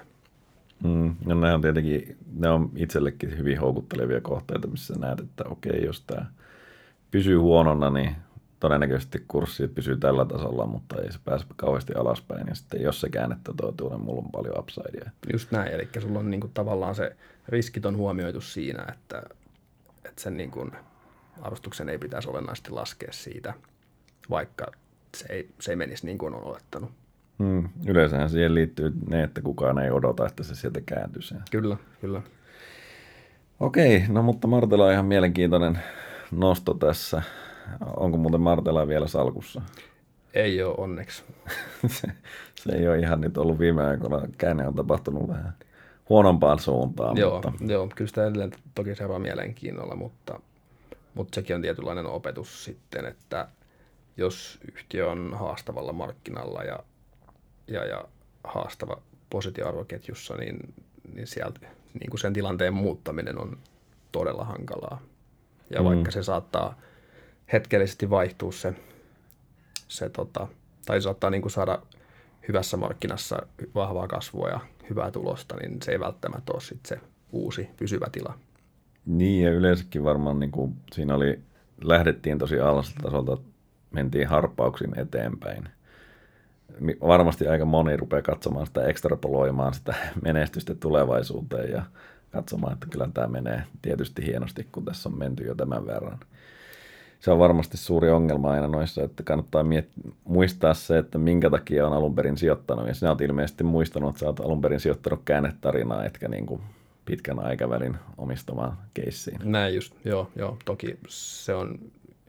Mm, 0.85 1.17
no 1.25 1.35
nämä 1.35 1.55
on 1.55 1.61
tietenkin, 1.61 2.17
ne 2.37 2.49
on 2.49 2.71
itsellekin 2.77 3.39
hyvin 3.39 3.61
houkuttelevia 3.61 4.21
kohteita, 4.21 4.69
missä 4.69 4.95
näet, 4.99 5.21
että 5.21 5.45
okei, 5.49 5.85
jos 5.85 6.01
tämä 6.01 6.27
pysyy 7.11 7.37
huonona, 7.37 7.91
niin 7.91 8.17
todennäköisesti 8.61 9.25
kurssi 9.29 9.69
pysyy 9.69 9.97
tällä 9.97 10.25
tasolla, 10.25 10.67
mutta 10.67 11.03
ei 11.03 11.13
se 11.13 11.19
pääse 11.25 11.47
kauheasti 11.57 11.95
alaspäin. 11.95 12.47
Ja 12.49 12.55
sitten 12.55 12.83
jos 12.83 13.01
se 13.01 13.09
käännettä 13.09 13.53
toteutuu, 13.57 13.89
niin 13.89 14.01
mulla 14.01 14.23
on 14.23 14.31
paljon 14.31 14.59
upsidea. 14.59 15.11
Just 15.33 15.51
näin, 15.51 15.73
eli 15.73 15.89
sulla 16.01 16.19
on 16.19 16.31
niin 16.31 16.41
kuin 16.41 16.53
tavallaan 16.55 16.95
se 16.95 17.17
riskit 17.49 17.87
on 17.87 17.97
huomioitu 17.97 18.41
siinä, 18.41 18.85
että, 18.93 19.23
että 20.05 20.23
sen 20.23 20.37
niin 20.37 20.51
kuin 20.51 20.73
arvostuksen 21.43 21.89
ei 21.89 21.99
pitäisi 21.99 22.29
olennaisesti 22.29 22.71
laskea 22.71 23.13
siitä, 23.13 23.55
vaikka 24.31 24.67
se 25.17 25.27
ei, 25.29 25.49
se 25.61 25.73
ei 25.73 25.77
menisi 25.77 26.07
niin 26.07 26.19
kuin 26.19 26.35
on 26.35 26.45
olettanut. 26.45 26.91
Hmm. 27.39 27.69
Yleensähän 27.87 28.31
siihen 28.31 28.55
liittyy 28.55 28.93
ne, 29.11 29.23
että 29.23 29.41
kukaan 29.43 29.79
ei 29.79 29.91
odota, 29.91 30.27
että 30.27 30.43
se 30.43 30.55
sieltä 30.55 30.81
kääntyisi. 30.81 31.35
Kyllä, 31.51 31.77
kyllä. 32.01 32.23
Okei, 33.61 34.05
no 34.09 34.23
mutta 34.23 34.49
Martela 34.49 34.87
on 34.87 34.93
ihan 34.93 35.07
mielenkiintoinen 35.07 35.79
nosto 36.31 36.75
tässä. 36.75 37.23
Onko 37.97 38.19
muuten 38.19 38.41
Martela 38.41 38.89
vielä 38.89 39.07
salkussa? 39.07 39.63
Ei 40.35 40.63
ole 40.63 40.75
onneksi. 40.79 41.23
se, 41.87 42.09
se 42.55 42.73
ei 42.73 42.89
ole 42.89 42.99
ihan 42.99 43.21
nyt 43.21 43.39
ollut 43.39 43.59
viime 43.59 43.85
aikoina. 43.85 44.29
Käänne 44.39 44.67
on 44.67 44.75
tapahtunut 44.75 45.29
vähän 45.29 45.55
huonompaan 46.09 46.59
suuntaan. 46.59 47.17
Joo, 47.17 47.35
mutta... 47.35 47.53
joo 47.67 47.89
kyllä 47.95 48.09
sitä 48.09 48.27
edelleen 48.27 48.51
toki 48.75 48.95
seuraa 48.95 49.19
mielenkiinnolla, 49.19 49.97
mutta, 49.97 50.41
mutta 51.15 51.35
sekin 51.35 51.57
on 51.57 51.63
tietynlainen 51.63 52.07
opetus 52.07 52.65
sitten, 52.65 53.07
että 53.07 53.49
jos 54.19 54.59
yhtiö 54.73 55.11
on 55.11 55.35
haastavalla 55.35 55.93
markkinalla 55.93 56.63
ja, 56.63 56.79
ja, 57.67 57.85
ja 57.85 58.05
haastava 58.45 59.03
positioarvoketjussa, 59.31 60.37
niin, 60.37 60.75
niin 61.15 61.27
sieltä 61.27 61.61
niin 62.01 62.11
kuin 62.11 62.21
sen 62.21 62.33
tilanteen 62.33 62.75
muuttaminen 62.75 63.39
on 63.39 63.59
todella 64.13 64.45
hankalaa. 64.45 65.01
Ja 65.71 65.81
mm. 65.81 65.85
vaikka 65.85 66.11
se 66.11 66.23
saattaa 66.23 66.81
hetkellisesti 67.53 68.11
vaihtua 68.11 68.53
se, 68.53 68.75
se 69.89 70.09
tota, 70.09 70.49
tai 70.87 71.03
saattaa 71.03 71.31
niin 71.31 71.43
kuin 71.43 71.53
saada 71.53 71.83
hyvässä 72.49 72.77
markkinassa 72.77 73.47
vahvaa 73.75 74.09
kasvua 74.09 74.49
ja 74.49 74.61
hyvää 74.91 75.11
tulosta, 75.11 75.57
niin 75.57 75.83
se 75.83 75.93
ei 75.93 76.01
välttämättä 76.01 76.53
ole 76.53 76.61
sit 76.61 76.87
se 76.87 77.01
uusi 77.33 77.69
pysyvä 77.77 78.07
tila. 78.13 78.39
Niin 79.07 79.45
ja 79.45 79.51
yleensäkin 79.51 80.05
varmaan 80.05 80.39
niin 80.41 80.51
kuin 80.51 80.77
siinä 80.93 81.15
oli, 81.15 81.41
lähdettiin 81.85 82.39
tosi 82.39 82.61
alaselta 82.61 83.03
tasolta, 83.03 83.39
mentiin 83.91 84.29
harppauksin 84.29 84.99
eteenpäin. 84.99 85.69
Varmasti 87.01 87.49
aika 87.49 87.65
moni 87.65 87.97
rupeaa 87.97 88.23
katsomaan 88.23 88.67
sitä, 88.67 88.85
ekstrapoloimaan 88.85 89.75
sitä 89.75 89.95
menestystä 90.25 90.75
tulevaisuuteen 90.75 91.71
ja 91.71 91.83
katsomaan, 92.31 92.73
että 92.73 92.87
kyllä 92.91 93.09
tämä 93.15 93.27
menee 93.27 93.63
tietysti 93.83 94.27
hienosti, 94.27 94.69
kun 94.73 94.85
tässä 94.85 95.09
on 95.09 95.19
menty 95.19 95.45
jo 95.45 95.55
tämän 95.55 95.87
verran. 95.87 96.19
Se 97.21 97.31
on 97.31 97.39
varmasti 97.39 97.77
suuri 97.77 98.11
ongelma 98.11 98.51
aina 98.51 98.69
noissa, 98.69 99.03
että 99.03 99.23
kannattaa 99.23 99.63
miet- 99.63 100.13
muistaa 100.25 100.75
se, 100.75 100.99
että 100.99 101.19
minkä 101.19 101.51
takia 101.51 101.87
on 101.87 101.93
alun 101.93 102.15
perin 102.15 102.37
sijoittanut. 102.37 102.87
Ja 102.87 102.95
sinä 102.95 103.11
olet 103.11 103.21
ilmeisesti 103.21 103.65
muistanut, 103.65 104.09
että 104.09 104.19
sinä 104.19 104.29
olet 104.29 104.41
alun 104.41 104.61
perin 104.61 104.81
sijoittanut 104.81 105.21
käännetarinaa, 105.25 106.05
etkä 106.05 106.29
niin 106.29 106.47
kuin 106.47 106.61
pitkän 107.05 107.39
aikavälin 107.39 107.97
omistamaan 108.19 108.79
keissiin. 108.95 109.39
Näin 109.45 109.75
just, 109.75 109.95
joo, 110.05 110.31
joo. 110.37 110.57
Toki 110.65 110.99
se 111.09 111.55
on... 111.55 111.79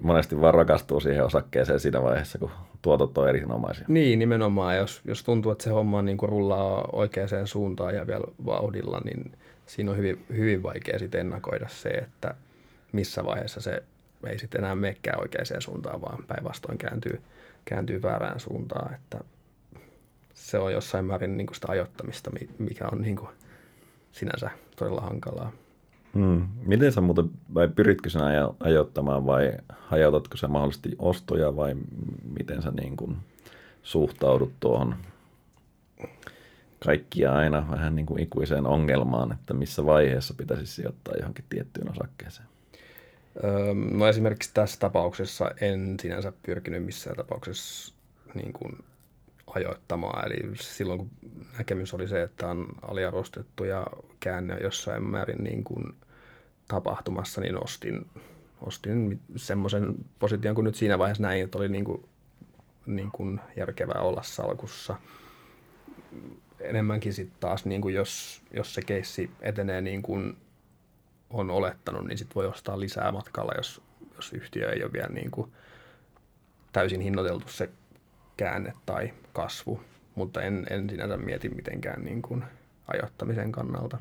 Monesti 0.01 0.41
vaan 0.41 0.53
rakastuu 0.53 0.99
siihen 0.99 1.25
osakkeeseen 1.25 1.79
siinä 1.79 2.01
vaiheessa, 2.03 2.37
kun 2.37 2.51
tuotot 2.81 3.17
on 3.17 3.29
erinomaisia. 3.29 3.85
Niin, 3.87 4.19
nimenomaan. 4.19 4.77
Jos, 4.77 5.01
jos 5.05 5.23
tuntuu, 5.23 5.51
että 5.51 5.63
se 5.63 5.69
homma 5.69 6.01
niin 6.01 6.17
kuin 6.17 6.29
rullaa 6.29 6.89
oikeaan 6.91 7.29
suuntaan 7.47 7.95
ja 7.95 8.07
vielä 8.07 8.25
vauhdilla, 8.45 9.01
niin 9.05 9.31
siinä 9.65 9.91
on 9.91 9.97
hyvin, 9.97 10.25
hyvin 10.29 10.63
vaikea 10.63 10.99
sitten 10.99 11.21
ennakoida 11.21 11.67
se, 11.67 11.89
että 11.89 12.35
missä 12.91 13.25
vaiheessa 13.25 13.61
se 13.61 13.83
ei 14.27 14.39
sitten 14.39 14.61
enää 14.61 14.75
menekään 14.75 15.21
oikeaan 15.21 15.61
suuntaan, 15.61 16.01
vaan 16.01 16.23
päinvastoin 16.27 16.77
kääntyy, 16.77 17.21
kääntyy 17.65 18.01
väärään 18.01 18.39
suuntaan. 18.39 18.93
Että 18.93 19.19
se 20.33 20.59
on 20.59 20.73
jossain 20.73 21.05
määrin 21.05 21.37
niin 21.37 21.47
kuin 21.47 21.55
sitä 21.55 21.67
ajoittamista, 21.69 22.31
mikä 22.59 22.87
on 22.91 23.01
niin 23.01 23.15
kuin 23.15 23.29
sinänsä 24.11 24.49
todella 24.75 25.01
hankalaa. 25.01 25.51
Hmm. 26.19 26.47
Miten 26.65 26.91
sä 26.91 27.01
muuten, 27.01 27.29
vai 27.53 27.67
pyritkö 27.67 28.09
sinä 28.09 28.25
ajoittamaan 28.59 29.25
vai 29.25 29.51
hajautatko 29.69 30.37
sä 30.37 30.47
mahdollisesti 30.47 30.95
ostoja 30.99 31.55
vai 31.55 31.75
miten 32.37 32.61
sä 32.61 32.71
niin 32.71 32.97
kuin 32.97 33.17
suhtaudut 33.83 34.53
tuohon 34.59 34.95
kaikkia 36.79 37.33
aina 37.33 37.67
vähän 37.71 37.95
niin 37.95 38.05
kuin 38.05 38.23
ikuiseen 38.23 38.65
ongelmaan, 38.65 39.31
että 39.31 39.53
missä 39.53 39.85
vaiheessa 39.85 40.33
pitäisi 40.33 40.65
sijoittaa 40.65 41.13
johonkin 41.17 41.45
tiettyyn 41.49 41.91
osakkeeseen? 41.91 42.47
no 43.91 44.07
esimerkiksi 44.07 44.51
tässä 44.53 44.79
tapauksessa 44.79 45.51
en 45.61 45.97
sinänsä 46.01 46.33
pyrkinyt 46.43 46.85
missään 46.85 47.15
tapauksessa 47.15 47.93
niin 48.33 48.53
kuin 48.53 48.77
ajoittamaan. 49.55 50.31
Eli 50.31 50.55
silloin 50.55 50.99
kun 50.99 51.09
näkemys 51.57 51.93
oli 51.93 52.07
se, 52.07 52.21
että 52.21 52.47
on 52.47 52.67
aliarvostettu 52.81 53.63
ja 53.63 53.87
käänne 54.19 54.57
jossain 54.57 55.03
määrin 55.03 55.43
niin 55.43 55.63
kuin 55.63 55.83
tapahtumassa, 56.69 57.41
niin 57.41 57.63
ostin, 57.63 58.05
ostin 58.61 59.21
semmoisen 59.35 59.95
position 60.19 60.55
kuin 60.55 60.65
nyt 60.65 60.75
siinä 60.75 60.99
vaiheessa 60.99 61.23
näin, 61.23 61.43
että 61.43 61.57
oli 61.57 61.69
niin 61.69 61.85
kuin, 61.85 62.05
niin 62.85 63.11
kuin 63.11 63.39
järkevää 63.55 64.01
olla 64.01 64.23
salkussa. 64.23 64.95
Enemmänkin 66.59 67.13
sitten 67.13 67.39
taas, 67.39 67.65
niin 67.65 67.81
kuin 67.81 67.95
jos, 67.95 68.41
jos 68.53 68.73
se 68.73 68.81
keissi 68.81 69.31
etenee 69.41 69.81
niin 69.81 70.01
kuin 70.01 70.37
on 71.29 71.49
olettanut, 71.49 72.05
niin 72.05 72.17
sitten 72.17 72.35
voi 72.35 72.47
ostaa 72.47 72.79
lisää 72.79 73.11
matkalla, 73.11 73.51
jos, 73.57 73.81
jos 74.15 74.33
yhtiö 74.33 74.71
ei 74.71 74.83
ole 74.83 74.93
vielä 74.93 75.09
niin 75.09 75.31
kuin 75.31 75.51
täysin 76.71 77.01
hinnoiteltu 77.01 77.47
se 77.47 77.69
käänne 78.37 78.73
tai 78.85 79.13
kasvu, 79.33 79.81
mutta 80.15 80.41
en, 80.41 80.65
en 80.69 80.89
sinänsä 80.89 81.17
mieti 81.17 81.49
mitenkään 81.49 82.03
niin 82.03 82.21
kuin 82.21 82.43
ajoittamisen 82.87 83.51
kannalta. 83.51 83.97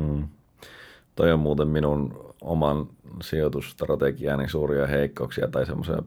Hmm. 0.00 0.28
Toi 1.16 1.32
on 1.32 1.40
muuten 1.40 1.68
minun 1.68 2.34
oman 2.40 2.88
sijoitusstrategiani 3.22 4.48
suuria 4.48 4.86
heikkouksia 4.86 5.48
tai 5.48 5.66
semmoisia, 5.66 6.02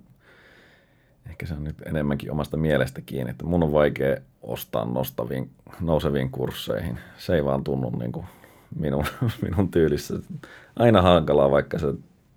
ehkä 1.29 1.45
se 1.45 1.53
on 1.53 1.63
nyt 1.63 1.81
enemmänkin 1.85 2.31
omasta 2.31 2.57
mielestä 2.57 3.01
kiinni, 3.01 3.31
että 3.31 3.45
mun 3.45 3.63
on 3.63 3.71
vaikea 3.71 4.17
ostaa 4.41 4.85
nostaviin, 4.85 5.51
nouseviin 5.79 6.31
kursseihin. 6.31 6.99
Se 7.17 7.35
ei 7.35 7.45
vaan 7.45 7.63
tunnu 7.63 7.89
niin 7.89 8.11
kuin 8.11 8.25
minun, 8.75 9.05
minun 9.41 9.71
tyylissä. 9.71 10.13
Aina 10.75 11.01
hankalaa, 11.01 11.51
vaikka 11.51 11.79
se 11.79 11.87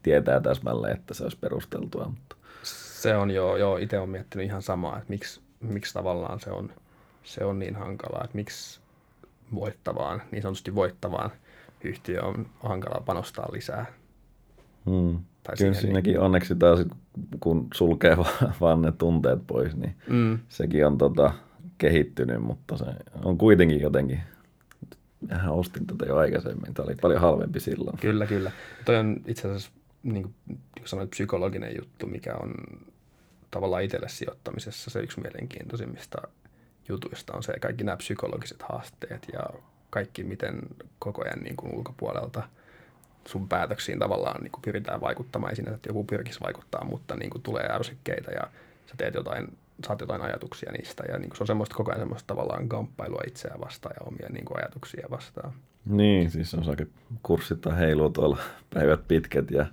tietää 0.02 0.40
täsmälleen, 0.40 0.96
että 0.96 1.14
se 1.14 1.22
olisi 1.22 1.38
perusteltua. 1.40 2.04
Mutta. 2.04 2.36
Se 2.62 3.16
on 3.16 3.30
jo, 3.30 3.56
jo 3.56 3.76
itse 3.76 3.98
olen 3.98 4.10
miettinyt 4.10 4.46
ihan 4.46 4.62
samaa, 4.62 4.96
että 4.96 5.08
miksi, 5.08 5.40
miksi 5.60 5.94
tavallaan 5.94 6.40
se 6.40 6.50
on, 6.50 6.70
se 7.24 7.44
on 7.44 7.58
niin 7.58 7.76
hankalaa, 7.76 8.24
että 8.24 8.36
miksi 8.36 8.80
voittavaan, 9.54 10.22
niin 10.30 10.42
sanotusti 10.42 10.74
voittavaan 10.74 11.30
yhtiö 11.84 12.22
on 12.22 12.46
hankalaa 12.62 13.02
panostaa 13.06 13.48
lisää. 13.52 13.86
Hmm. 14.86 15.18
Tai 15.42 15.56
Kyllä 15.58 15.74
siinäkin 15.74 16.12
niin... 16.12 16.20
onneksi 16.20 16.54
taas, 16.54 16.80
kun 17.40 17.68
sulkee 17.74 18.16
vaan 18.60 18.82
ne 18.82 18.92
tunteet 18.92 19.46
pois, 19.46 19.76
niin 19.76 19.96
mm. 20.08 20.38
sekin 20.48 20.86
on 20.86 20.98
tota, 20.98 21.32
kehittynyt, 21.78 22.42
mutta 22.42 22.76
se 22.76 22.84
on 23.24 23.38
kuitenkin 23.38 23.80
jotenkin 23.80 24.20
Mähän 25.20 25.52
ostin 25.52 25.86
tätä 25.86 26.06
jo 26.06 26.16
aikaisemmin. 26.16 26.74
Tämä 26.74 26.86
oli 26.86 26.94
paljon 26.94 27.20
halvempi 27.20 27.60
silloin. 27.60 27.98
Kyllä, 27.98 28.26
kyllä. 28.26 28.52
Toi 28.84 28.96
on 28.96 29.16
itse 29.26 29.48
asiassa, 29.48 29.70
niin 30.02 30.22
kuin 30.22 30.58
sanoit, 30.84 31.10
psykologinen 31.10 31.76
juttu, 31.78 32.06
mikä 32.06 32.34
on 32.34 32.54
tavallaan 33.50 33.82
itselle 33.82 34.08
sijoittamisessa 34.08 34.90
se 34.90 35.00
yksi 35.00 35.20
mielenkiintoisimmista 35.20 36.18
jutuista 36.88 37.32
on 37.36 37.42
se 37.42 37.52
kaikki 37.60 37.84
nämä 37.84 37.96
psykologiset 37.96 38.62
haasteet 38.62 39.26
ja 39.32 39.40
kaikki, 39.90 40.24
miten 40.24 40.60
koko 40.98 41.24
ajan 41.24 41.38
niin 41.38 41.56
kuin 41.56 41.74
ulkopuolelta 41.74 42.42
sun 43.28 43.48
päätöksiin 43.48 43.98
tavallaan 43.98 44.42
niin 44.42 44.52
kuin 44.52 44.62
pyritään 44.62 45.00
vaikuttamaan. 45.00 45.56
Siinä, 45.56 45.74
että 45.74 45.88
joku 45.88 46.04
pyrkisi 46.04 46.40
vaikuttaa, 46.40 46.84
mutta 46.84 47.16
niin 47.16 47.30
kuin 47.30 47.42
tulee 47.42 47.68
ärsykkeitä 47.70 48.30
ja 48.30 48.42
sä 48.86 48.94
teet 48.96 49.14
jotain 49.14 49.48
saat 49.86 50.00
jotain 50.00 50.22
ajatuksia 50.22 50.72
niistä. 50.72 51.04
Ja 51.08 51.18
niin 51.18 51.28
kuin 51.28 51.36
se 51.36 51.42
on 51.42 51.46
semmoista 51.46 51.76
koko 51.76 51.90
ajan 51.90 52.00
semmoista 52.00 52.26
tavallaan 52.26 52.68
kamppailua 52.68 53.22
itseään 53.26 53.60
vastaan 53.60 53.94
ja 54.00 54.06
omia 54.06 54.28
niin 54.28 54.44
kuin 54.44 54.58
ajatuksia 54.58 55.06
vastaan. 55.10 55.52
Niin, 55.86 56.30
siis 56.30 56.54
on 56.54 57.76
heilua 57.78 58.10
tuolla 58.10 58.38
päivät 58.74 59.08
pitkät 59.08 59.50
ja 59.50 59.66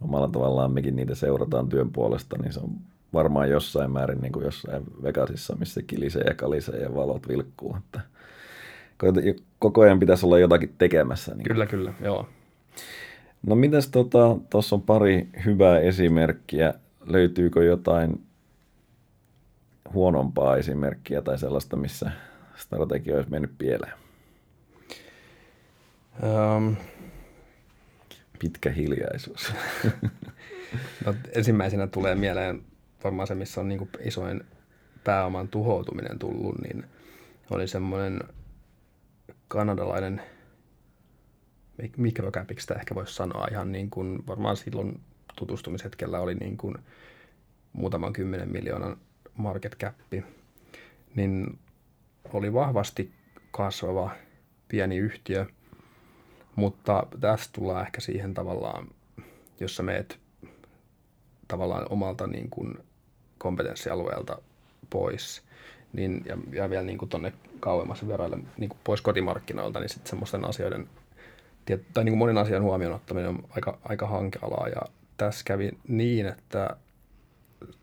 omalla 0.00 0.28
tavallaan 0.28 0.72
mekin 0.72 0.96
niitä 0.96 1.14
seurataan 1.14 1.68
työn 1.68 1.92
puolesta, 1.92 2.38
niin 2.38 2.52
se 2.52 2.60
on 2.60 2.70
varmaan 3.12 3.50
jossain 3.50 3.90
määrin 3.90 4.20
niin 4.20 4.32
kuin 4.32 4.44
jossain 4.44 4.84
Vegasissa, 5.02 5.56
missä 5.56 5.82
kilisee 5.82 6.22
ja 6.22 6.34
kalisee 6.34 6.80
ja 6.80 6.94
valot 6.94 7.28
vilkkuu. 7.28 7.76
Että 7.76 8.00
koko 9.58 9.80
ajan 9.80 10.00
pitäisi 10.00 10.26
olla 10.26 10.38
jotakin 10.38 10.74
tekemässä. 10.78 11.34
Niin. 11.34 11.44
Kyllä, 11.44 11.66
kyllä, 11.66 11.92
joo. 12.00 12.28
No 13.46 13.54
mitäs 13.54 13.88
tuossa 13.88 14.38
tota, 14.50 14.74
on 14.74 14.82
pari 14.82 15.28
hyvää 15.44 15.78
esimerkkiä. 15.78 16.74
Löytyykö 17.06 17.64
jotain 17.64 18.22
huonompaa 19.92 20.56
esimerkkiä 20.56 21.22
tai 21.22 21.38
sellaista, 21.38 21.76
missä 21.76 22.10
strategia 22.56 23.16
olisi 23.16 23.30
mennyt 23.30 23.52
pieleen? 23.58 23.92
Um, 26.22 26.76
Pitkä 28.38 28.70
hiljaisuus. 28.70 29.52
no, 31.06 31.14
ensimmäisenä 31.34 31.86
tulee 31.86 32.14
mieleen 32.14 32.62
varmaan 33.04 33.26
se, 33.26 33.34
missä 33.34 33.60
on 33.60 33.68
niin 33.68 33.90
isoin 34.04 34.44
pääoman 35.04 35.48
tuhoutuminen 35.48 36.18
tullut, 36.18 36.58
niin 36.62 36.84
oli 37.50 37.68
semmoinen 37.68 38.20
kanadalainen 39.50 40.22
mikrocapiksi 41.96 42.62
sitä 42.62 42.74
ehkä 42.74 42.94
voisi 42.94 43.14
sanoa 43.14 43.48
ihan 43.50 43.72
niin 43.72 43.90
kuin 43.90 44.26
varmaan 44.26 44.56
silloin 44.56 45.00
tutustumishetkellä 45.36 46.20
oli 46.20 46.34
niin 46.34 46.56
kuin 46.56 46.74
muutaman 47.72 48.12
kymmenen 48.12 48.52
miljoonan 48.52 48.96
market 49.34 49.76
cap, 49.76 49.94
niin 51.14 51.58
oli 52.32 52.52
vahvasti 52.52 53.12
kasvava 53.50 54.10
pieni 54.68 54.96
yhtiö, 54.96 55.46
mutta 56.56 57.06
tästä 57.20 57.52
tullaan 57.52 57.86
ehkä 57.86 58.00
siihen 58.00 58.34
tavallaan, 58.34 58.88
jos 59.60 59.76
sä 59.76 59.82
meet 59.82 60.18
tavallaan 61.48 61.86
omalta 61.90 62.26
niin 62.26 62.50
kuin 62.50 62.78
kompetenssialueelta 63.38 64.38
pois, 64.90 65.42
niin, 65.92 66.22
ja, 66.26 66.38
ja 66.52 66.70
vielä 66.70 66.84
niin 66.84 66.98
kuin 66.98 67.08
tonne 67.08 67.32
kauemmas 67.60 68.08
veroille 68.08 68.38
niin 68.58 68.70
pois 68.84 69.00
kotimarkkinoilta, 69.00 69.80
niin 69.80 69.88
sitten 69.88 70.10
semmoisten 70.10 70.48
asioiden, 70.48 70.88
tai 71.94 72.04
niin 72.04 72.12
kuin 72.12 72.18
monen 72.18 72.38
asian 72.38 72.62
huomioon 72.62 72.94
ottaminen 72.94 73.28
on 73.28 73.44
aika, 73.50 73.78
aika 73.84 74.06
hankalaa, 74.06 74.68
ja 74.68 74.82
tässä 75.16 75.44
kävi 75.44 75.70
niin, 75.88 76.26
että 76.26 76.76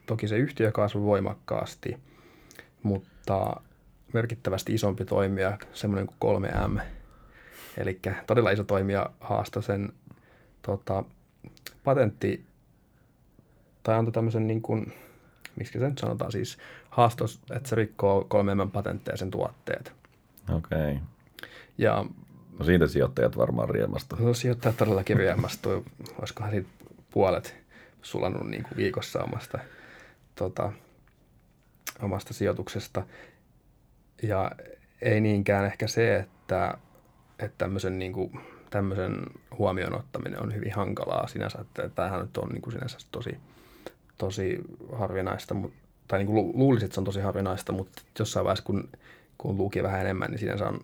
toki 0.05 0.27
se 0.27 0.37
yhtiö 0.37 0.71
kasvoi 0.71 1.03
voimakkaasti, 1.03 1.97
mutta 2.83 3.61
merkittävästi 4.13 4.73
isompi 4.73 5.05
toimija, 5.05 5.57
semmoinen 5.73 6.07
kuin 6.19 6.43
3M, 6.43 6.81
eli 7.77 7.99
todella 8.27 8.51
iso 8.51 8.63
toimija 8.63 9.09
haastoi 9.19 9.63
sen 9.63 9.93
tota, 10.61 11.03
patentti, 11.83 12.45
tai 13.83 13.95
antoi 13.95 14.11
tämmöisen 14.11 14.47
niin 14.47 14.61
kuin, 14.61 14.93
miksi 15.57 15.79
se 15.79 15.89
nyt 15.89 15.97
sanotaan 15.97 16.31
siis, 16.31 16.57
haastos, 16.89 17.41
että 17.51 17.69
se 17.69 17.75
rikkoo 17.75 18.27
3M 18.33 18.71
patentteja 18.71 19.17
sen 19.17 19.31
tuotteet. 19.31 19.93
Okei. 20.49 20.91
Okay. 20.91 20.97
Ja 21.77 22.05
No 22.59 22.65
siitä 22.65 22.87
sijoittajat 22.87 23.37
varmaan 23.37 23.69
riemastuivat. 23.69 24.25
No 24.25 24.33
sijoittajat 24.33 24.77
todellakin 24.77 25.17
riemastui. 25.17 25.83
Olisikohan 26.19 26.51
siitä 26.51 26.69
puolet 27.11 27.55
sulanut 28.01 28.49
niin 28.49 28.63
kuin 28.63 28.77
viikossa 28.77 29.23
omasta, 29.23 29.59
tota, 30.35 30.71
omasta 32.01 32.33
sijoituksesta. 32.33 33.03
Ja 34.23 34.51
ei 35.01 35.21
niinkään 35.21 35.65
ehkä 35.65 35.87
se, 35.87 36.15
että, 36.15 36.77
että 37.39 37.57
tämmöisen, 37.57 37.99
niin 37.99 38.13
kuin, 38.13 38.39
tämmöisen 38.69 39.25
huomioon 39.57 39.95
ottaminen 39.95 40.43
on 40.43 40.55
hyvin 40.55 40.73
hankalaa 40.73 41.27
sinänsä. 41.27 41.59
Että 41.61 41.89
tämähän 41.89 42.21
nyt 42.21 42.37
on 42.37 42.49
niin 42.49 42.61
kuin 42.61 42.73
sinänsä 42.73 42.97
tosi, 43.11 43.37
tosi 44.17 44.61
harvinaista, 44.93 45.55
tai 46.07 46.19
niin 46.19 46.27
kuin 46.27 46.57
luulisin, 46.57 46.85
että 46.85 46.95
se 46.95 47.01
on 47.01 47.05
tosi 47.05 47.19
harvinaista, 47.19 47.71
mutta 47.71 48.01
jossain 48.19 48.43
vaiheessa, 48.43 48.65
kun, 48.65 48.89
kun 49.37 49.57
luki 49.57 49.83
vähän 49.83 50.01
enemmän, 50.01 50.31
niin 50.31 50.39
sinänsä 50.39 50.67
on 50.67 50.79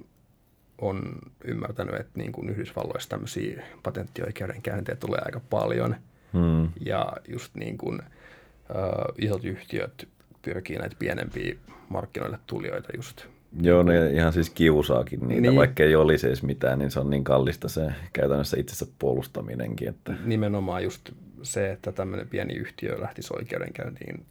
on 0.81 1.15
ymmärtänyt, 1.45 1.95
että 1.95 2.11
niin 2.15 2.31
kuin 2.31 2.49
Yhdysvalloissa 2.49 3.09
tämmöisiä 3.09 3.63
patenttioikeudenkäyntejä 3.83 4.95
tulee 4.95 5.21
aika 5.25 5.41
paljon. 5.49 5.95
Hmm. 6.33 6.69
Ja 6.85 7.13
just 7.27 7.55
niin 7.55 7.77
kuin, 7.77 7.99
uh, 7.99 9.15
isot 9.17 9.43
yhtiöt 9.45 10.07
pyrkii 10.41 10.77
näitä 10.77 10.95
pienempiä 10.99 11.55
markkinoille 11.89 12.39
tulijoita 12.47 12.89
just. 12.95 13.25
Joo, 13.61 13.83
ne 13.83 14.11
ihan 14.11 14.33
siis 14.33 14.49
kiusaakin 14.49 15.27
niitä, 15.27 15.41
niin. 15.41 15.55
vaikka 15.55 15.83
ei 15.83 15.95
olisi 15.95 16.27
edes 16.27 16.43
mitään, 16.43 16.79
niin 16.79 16.91
se 16.91 16.99
on 16.99 17.09
niin 17.09 17.23
kallista 17.23 17.69
se 17.69 17.91
käytännössä 18.13 18.59
itsensä 18.59 18.85
puolustaminenkin. 18.99 19.87
Että... 19.87 20.13
Nimenomaan 20.25 20.83
just 20.83 21.11
se, 21.43 21.71
että 21.71 21.91
tämmöinen 21.91 22.27
pieni 22.27 22.53
yhtiö 22.53 23.01
lähtisi 23.01 23.33
oikeudenkäyntiin 23.37 24.25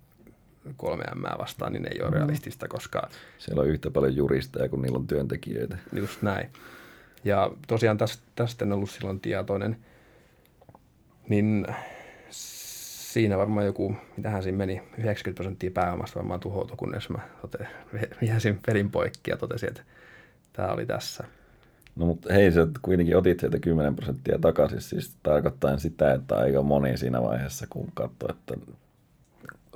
3M 0.69 1.39
vastaan, 1.39 1.73
niin 1.73 1.93
ei 1.93 2.03
ole 2.03 2.11
mm. 2.11 2.17
realistista, 2.17 2.69
koska... 2.69 3.09
Siellä 3.39 3.63
on 3.63 3.69
yhtä 3.69 3.91
paljon 3.91 4.17
juristeja 4.17 4.69
kuin 4.69 4.83
niillä 4.83 4.99
on 4.99 5.07
työntekijöitä. 5.07 5.79
Just 5.93 6.23
näin. 6.23 6.49
Ja 7.25 7.51
tosiaan 7.67 7.99
tästä, 7.99 8.23
tästä 8.35 8.65
en 8.65 8.73
ollut 8.73 8.91
silloin 8.91 9.21
tietoinen, 9.21 9.77
niin 11.29 11.67
siinä 12.31 13.39
varmaan 13.39 13.67
joku, 13.67 13.97
mitähän 14.17 14.43
siinä 14.43 14.59
meni, 14.59 14.83
90 14.99 15.35
prosenttia 15.35 15.71
pääomasta 15.71 16.19
varmaan 16.19 16.41
tuhoutui, 16.41 16.77
kunnes 16.77 17.09
mä 17.09 17.19
tote, 17.41 17.67
vihäsin 18.21 18.61
pelin 18.67 18.91
poikki 18.91 19.31
ja 19.31 19.37
totesin, 19.37 19.69
että 19.69 19.83
tämä 20.53 20.69
oli 20.69 20.87
tässä. 20.87 21.25
No 21.97 22.07
mutta 22.07 22.33
hei, 22.33 22.53
sä 22.53 22.67
kuitenkin 22.83 23.17
otit 23.17 23.41
sieltä 23.41 23.59
10 23.59 23.97
prosenttia 23.97 24.39
takaisin, 24.39 24.81
siis 24.81 25.17
tarkoittaa 25.23 25.79
sitä, 25.79 26.13
että 26.13 26.37
aika 26.37 26.63
moni 26.63 26.97
siinä 26.97 27.23
vaiheessa, 27.23 27.67
kun 27.71 27.89
katsoi, 27.95 28.31
että 28.31 28.55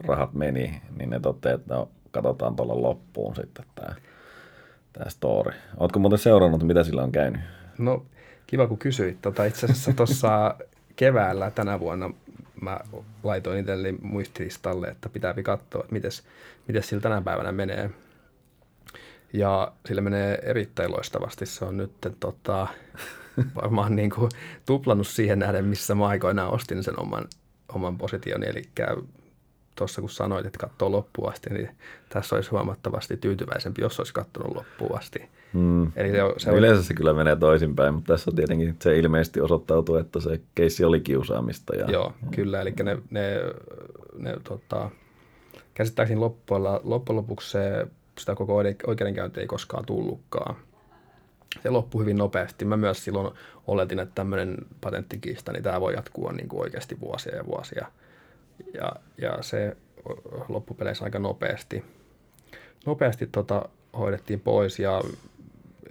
rahat 0.06 0.34
meni, 0.34 0.82
niin 0.98 1.10
ne 1.10 1.20
toteaa, 1.20 1.54
että 1.54 1.74
no, 1.74 1.90
katsotaan 2.10 2.56
tuolla 2.56 2.82
loppuun 2.82 3.36
sitten 3.36 3.64
tämä, 3.74 3.94
tämä 4.92 5.10
story. 5.10 5.52
Oletko 5.76 5.98
muuten 5.98 6.18
seurannut, 6.18 6.62
mitä 6.62 6.84
sillä 6.84 7.02
on 7.02 7.12
käynyt? 7.12 7.40
No 7.78 8.06
kiva 8.46 8.66
kun 8.66 8.78
kysyit. 8.78 9.22
Tota, 9.22 9.44
itse 9.44 9.66
asiassa 9.66 9.92
tuossa 9.92 10.54
keväällä 10.96 11.50
tänä 11.50 11.80
vuonna 11.80 12.10
mä 12.60 12.80
laitoin 13.22 13.60
itselleni 13.60 13.98
muistilistalle, 14.02 14.88
että 14.88 15.08
pitää 15.08 15.34
katsoa, 15.42 15.80
että 15.80 15.94
miten 16.66 16.82
sillä 16.82 17.02
tänä 17.02 17.22
päivänä 17.22 17.52
menee. 17.52 17.90
Ja 19.32 19.72
sillä 19.86 20.00
menee 20.00 20.38
erittäin 20.42 20.92
loistavasti. 20.92 21.46
Se 21.46 21.64
on 21.64 21.76
nyt 21.76 21.92
tota, 22.20 22.66
varmaan 23.62 23.96
niin 23.96 24.10
kuin 24.10 24.30
tuplannut 24.66 25.06
siihen 25.06 25.38
nähden, 25.38 25.64
missä 25.64 25.94
mä 25.94 26.06
aikoinaan 26.06 26.52
ostin 26.52 26.84
sen 26.84 27.00
oman, 27.00 27.24
oman 27.68 27.98
position. 27.98 28.42
Eli 28.42 28.62
tuossa 29.76 30.00
kun 30.00 30.10
sanoit, 30.10 30.46
että 30.46 30.58
katsoo 30.58 30.92
loppuun 30.92 31.32
asti, 31.32 31.50
niin 31.50 31.68
tässä 32.08 32.36
olisi 32.36 32.50
huomattavasti 32.50 33.16
tyytyväisempi, 33.16 33.82
jos 33.82 34.00
olisi 34.00 34.14
katsonut 34.14 34.56
loppuun 34.56 34.98
asti. 34.98 35.28
Mm. 35.52 35.92
Eli 35.96 36.10
se, 36.10 36.18
se 36.36 36.50
Yleensä 36.50 36.82
se 36.82 36.94
kyllä 36.94 37.14
menee 37.14 37.36
toisinpäin, 37.36 37.94
mutta 37.94 38.12
tässä 38.12 38.30
on 38.30 38.36
tietenkin 38.36 38.76
se 38.82 38.98
ilmeisesti 38.98 39.40
osoittautuu, 39.40 39.96
että 39.96 40.20
se 40.20 40.40
keissi 40.54 40.84
oli 40.84 41.00
kiusaamista. 41.00 41.76
Ja... 41.76 41.90
Joo, 41.90 42.12
kyllä. 42.30 42.60
Eli 42.60 42.74
ne, 42.82 42.98
ne, 43.10 43.40
ne 44.18 44.36
tota, 44.44 44.90
käsittääkseni 45.74 46.20
loppujen 46.20 46.62
lopuksi 47.08 47.50
se, 47.50 47.86
sitä 48.18 48.34
koko 48.34 48.56
oikeudenkäynti 48.86 49.40
ei 49.40 49.46
koskaan 49.46 49.86
tullutkaan. 49.86 50.56
Se 51.62 51.70
loppui 51.70 52.00
hyvin 52.00 52.16
nopeasti. 52.16 52.64
Mä 52.64 52.76
myös 52.76 53.04
silloin 53.04 53.34
oletin, 53.66 53.98
että 53.98 54.14
tämmöinen 54.14 54.56
patenttikiista, 54.80 55.52
niin 55.52 55.62
tämä 55.62 55.80
voi 55.80 55.94
jatkua 55.94 56.32
niin 56.32 56.48
kuin 56.48 56.60
oikeasti 56.60 57.00
vuosia 57.00 57.36
ja 57.36 57.46
vuosia– 57.46 57.86
ja, 58.74 58.92
ja 59.18 59.38
se 59.40 59.76
loppupeleissä 60.48 61.04
aika 61.04 61.18
nopeasti, 61.18 61.84
nopeasti 62.86 63.26
tota, 63.26 63.68
hoidettiin 63.98 64.40
pois 64.40 64.78
ja 64.78 65.02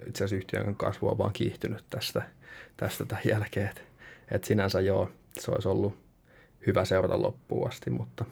itse 0.06 0.24
asiassa 0.24 0.36
yhtiön 0.36 0.76
kasvu 0.76 1.08
on 1.08 1.18
vaan 1.18 1.32
kiihtynyt 1.32 1.84
tästä, 1.90 2.22
tästä 2.76 3.04
tämän 3.04 3.22
jälkeen. 3.28 3.68
Et, 3.68 3.82
et 4.30 4.44
sinänsä 4.44 4.80
joo, 4.80 5.10
se 5.32 5.50
olisi 5.50 5.68
ollut 5.68 5.98
hyvä 6.66 6.84
seurata 6.84 7.22
loppuun 7.22 7.68
asti, 7.68 7.90
mutta... 7.90 8.24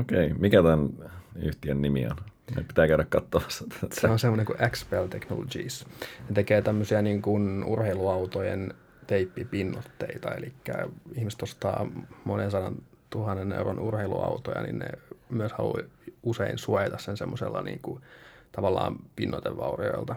Okei, 0.00 0.34
mikä 0.34 0.62
tämän 0.62 0.88
yhtiön 1.36 1.82
nimi 1.82 2.06
on? 2.06 2.16
Me 2.56 2.62
pitää 2.62 2.88
käydä 2.88 3.06
katsomassa. 3.08 3.64
Se 3.92 4.08
on 4.08 4.18
semmoinen 4.18 4.46
kuin 4.46 4.58
Xpel 4.70 5.06
Technologies. 5.06 5.86
Ne 6.28 6.34
tekee 6.34 6.62
tämmöisiä 6.62 7.02
niin 7.02 7.22
kuin 7.22 7.64
urheiluautojen 7.64 8.74
teippipinnotteita, 9.06 10.34
eli 10.34 10.52
ihmiset 11.14 11.42
ostaa 11.42 11.86
monen 12.24 12.50
sadan 12.50 12.74
tuhannen 13.10 13.52
euron 13.52 13.78
urheiluautoja, 13.78 14.62
niin 14.62 14.78
ne 14.78 14.88
myös 15.30 15.52
haluaa 15.52 15.82
usein 16.22 16.58
suojata 16.58 16.98
sen 16.98 17.16
semmoisella 17.16 17.62
niin 17.62 17.80
kuin, 17.82 18.02
tavallaan 18.52 18.96
pinnoitevaurioilta. 19.16 20.16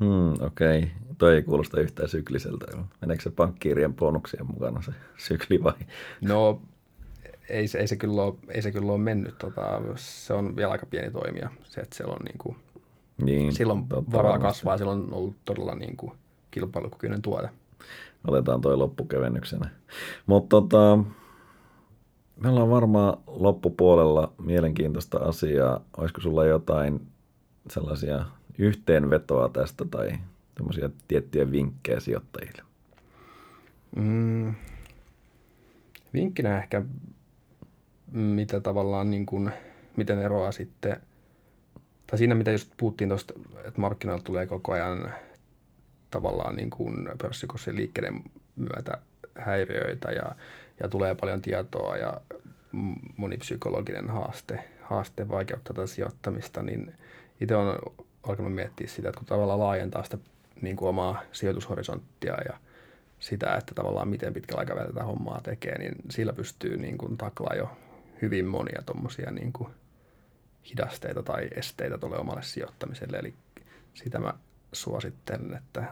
Hmm, 0.00 0.32
okei. 0.32 0.78
Okay. 0.78 0.88
Toi 1.18 1.34
ei 1.34 1.42
kuulosta 1.42 1.80
yhtään 1.80 2.08
sykliseltä. 2.08 2.66
Meneekö 3.00 3.22
se 3.22 3.30
pankkiirien 3.30 3.94
bonuksien 3.94 4.46
mukana 4.46 4.82
se 4.82 4.92
sykli 5.16 5.62
vai? 5.62 5.74
No 6.20 6.62
ei, 7.48 7.66
ei, 7.78 7.88
se, 7.88 7.96
kyllä 7.96 8.22
ole, 8.22 8.34
ei 8.48 8.62
se 8.62 8.72
kyllä 8.72 8.92
ole 8.92 8.98
mennyt. 8.98 9.38
Tota, 9.38 9.80
se 9.96 10.34
on 10.34 10.56
vielä 10.56 10.72
aika 10.72 10.86
pieni 10.86 11.10
toimija. 11.10 11.50
Se, 11.64 11.80
että 11.80 11.96
siellä 11.96 12.14
on 12.14 12.24
niin 12.24 12.38
kuin, 12.38 12.56
niin, 13.22 13.52
silloin 13.52 13.90
varaa 13.90 14.38
kasvaa, 14.38 14.78
silloin 14.78 15.00
on 15.00 15.14
ollut 15.14 15.36
todella 15.44 15.74
niin 15.74 15.96
kuin, 15.96 16.12
kilpailukykyinen 16.50 17.22
tuote. 17.22 17.48
Otetaan 18.26 18.60
toi 18.60 18.76
loppukevennyksenä. 18.76 19.70
Mutta 20.26 20.48
tota, 20.48 20.98
me 22.36 22.48
ollaan 22.48 22.70
varmaan 22.70 23.18
loppupuolella 23.26 24.32
mielenkiintoista 24.38 25.18
asiaa. 25.18 25.80
Olisiko 25.96 26.20
sulla 26.20 26.44
jotain 26.44 27.06
sellaisia 27.70 28.24
yhteenvetoa 28.58 29.48
tästä 29.48 29.84
tai 29.90 30.10
tämmöisiä 30.54 30.90
tiettyjä 31.08 31.50
vinkkejä 31.50 32.00
sijoittajille? 32.00 32.62
Mm, 33.96 34.54
vinkkinä 36.14 36.58
ehkä, 36.58 36.84
mitä 38.12 38.60
tavallaan 38.60 39.10
niin 39.10 39.26
kuin, 39.26 39.50
miten 39.96 40.18
eroaa 40.18 40.52
sitten, 40.52 40.96
tai 42.06 42.18
siinä 42.18 42.34
mitä 42.34 42.50
just 42.50 42.72
puhuttiin 42.76 43.08
tuosta, 43.08 43.34
että 43.64 43.80
markkinoilla 43.80 44.24
tulee 44.24 44.46
koko 44.46 44.72
ajan 44.72 45.12
tavallaan 46.10 46.56
niin 46.56 46.70
kuin 46.70 47.08
pörssikurssin 47.22 47.76
liikkeiden 47.76 48.22
myötä 48.56 48.98
häiriöitä 49.34 50.10
ja 50.10 50.32
ja 50.80 50.88
tulee 50.88 51.14
paljon 51.14 51.42
tietoa 51.42 51.96
ja 51.96 52.20
monipsykologinen 53.16 54.10
haaste, 54.10 54.64
haaste 54.82 55.28
vaikeuttaa 55.28 55.74
tätä 55.74 55.86
sijoittamista, 55.86 56.62
niin 56.62 56.94
itse 57.40 57.56
on 57.56 57.78
alkanut 58.22 58.54
miettiä 58.54 58.86
sitä, 58.86 59.08
että 59.08 59.18
kun 59.18 59.26
tavallaan 59.26 59.58
laajentaa 59.58 60.04
sitä 60.04 60.18
niin 60.60 60.76
kuin 60.76 60.88
omaa 60.88 61.22
sijoitushorisonttia 61.32 62.34
ja 62.48 62.58
sitä, 63.18 63.54
että 63.54 63.74
tavallaan 63.74 64.08
miten 64.08 64.34
pitkällä 64.34 64.60
aikavälillä 64.60 64.92
tätä 64.92 65.04
hommaa 65.04 65.40
tekee, 65.40 65.78
niin 65.78 65.94
sillä 66.10 66.32
pystyy 66.32 66.76
niin 66.76 66.98
kuin 66.98 67.16
taklaa 67.16 67.54
jo 67.56 67.70
hyvin 68.22 68.46
monia 68.46 68.82
tuommoisia 68.86 69.30
niin 69.30 69.52
kuin 69.52 69.68
hidasteita 70.70 71.22
tai 71.22 71.48
esteitä 71.56 71.98
tuolle 71.98 72.18
omalle 72.18 72.42
sijoittamiselle. 72.42 73.18
Eli 73.18 73.34
sitä 73.94 74.18
mä 74.18 74.34
suosittelen, 74.72 75.54
että 75.54 75.84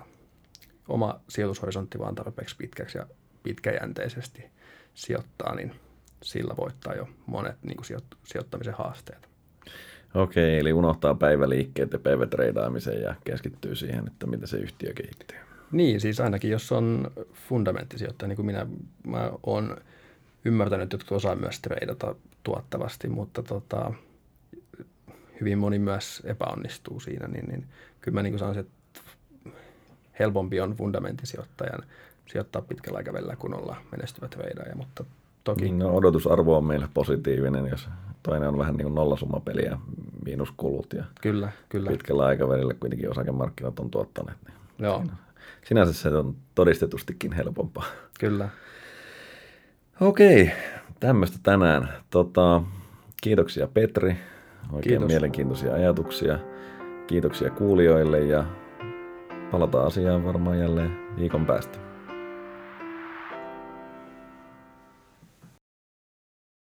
oma 0.89 1.21
sijoitushorisontti 1.29 1.99
vaan 1.99 2.15
tarpeeksi 2.15 2.57
pitkäksi 2.57 2.99
ja 2.99 3.07
pitkäjänteisesti 3.43 4.51
sijoittaa, 4.95 5.55
niin 5.55 5.73
sillä 6.23 6.55
voittaa 6.57 6.95
jo 6.95 7.09
monet 7.27 7.57
niin 7.63 7.77
kuin 7.77 7.87
sijoittamisen 8.25 8.75
haasteet. 8.75 9.29
Okei, 10.15 10.59
eli 10.59 10.73
unohtaa 10.73 11.15
päiväliikkeet 11.15 11.93
ja 11.93 11.99
päivätreidaamisen 11.99 13.03
ja 13.03 13.15
keskittyy 13.25 13.75
siihen, 13.75 14.07
että 14.07 14.27
miten 14.27 14.49
se 14.49 14.57
yhtiö 14.57 14.93
kehittyy. 14.93 15.39
Niin, 15.73 16.01
siis 16.01 16.21
ainakin 16.21 16.51
jos 16.51 16.73
on 16.73 17.11
fundamenttisijoittaja, 17.33 18.29
niin 18.29 18.37
kuin 18.37 18.47
minä, 18.47 18.67
mä 19.07 19.31
olen 19.43 19.77
ymmärtänyt, 20.47 20.85
että 20.85 20.95
jotkut 20.95 21.17
osaa 21.17 21.35
myös 21.35 21.61
treidata 21.61 22.15
tuottavasti, 22.43 23.09
mutta 23.09 23.43
tota, 23.43 23.93
hyvin 25.41 25.59
moni 25.59 25.79
myös 25.79 26.23
epäonnistuu 26.25 27.01
siinä, 27.01 27.29
niin, 27.29 27.45
niin 27.49 27.67
kyllä 28.01 28.15
mä 28.15 28.23
niin 28.23 28.39
sanoisin, 28.39 28.61
että 28.61 29.01
helpompi 30.19 30.61
on 30.61 30.75
fundamentisijoittajan 30.75 31.83
sijoittaa 32.27 32.63
pitkällä 32.63 32.97
aikavälillä 32.97 33.37
kuin 33.37 33.55
olla 33.55 33.77
menestyvä 33.93 34.29
treidaaja, 34.29 34.77
mutta 34.77 35.05
toki... 35.45 35.73
No, 35.73 35.97
odotusarvo 35.97 36.57
on 36.57 36.65
meille 36.65 36.89
positiivinen, 36.95 37.67
jos 37.67 37.89
toinen 38.23 38.49
on 38.49 38.59
vähän 38.59 38.77
niin 38.77 38.85
kuin 38.85 38.95
nollasummapeliä, 38.95 39.79
miinuskulut 40.25 40.93
ja 40.93 41.05
kyllä, 41.21 41.53
kyllä. 41.69 41.91
pitkällä 41.91 42.25
aikavälillä 42.25 42.75
kuitenkin 42.75 43.11
osakemarkkinat 43.11 43.79
on 43.79 43.91
tuottaneet. 43.91 44.39
Niin 44.47 44.57
Joo. 44.79 45.05
Sinänsä 45.65 45.93
se 45.93 46.09
on 46.09 46.37
todistetustikin 46.55 47.33
helpompaa. 47.33 47.85
Kyllä. 48.21 48.49
Okei, 50.01 50.51
tämmöistä 51.01 51.39
tänään. 51.43 51.89
Tota, 52.11 52.63
kiitoksia 53.23 53.67
Petri, 53.67 54.17
oikein 54.73 54.83
Kiitos. 54.83 55.09
mielenkiintoisia 55.09 55.75
ajatuksia. 55.75 56.39
Kiitoksia 57.07 57.51
kuulijoille 57.51 58.21
ja 58.21 58.45
palataan 59.51 59.87
asiaan 59.87 60.25
varmaan 60.25 60.59
jälleen 60.59 60.99
viikon 61.17 61.47
päästä. 61.47 61.86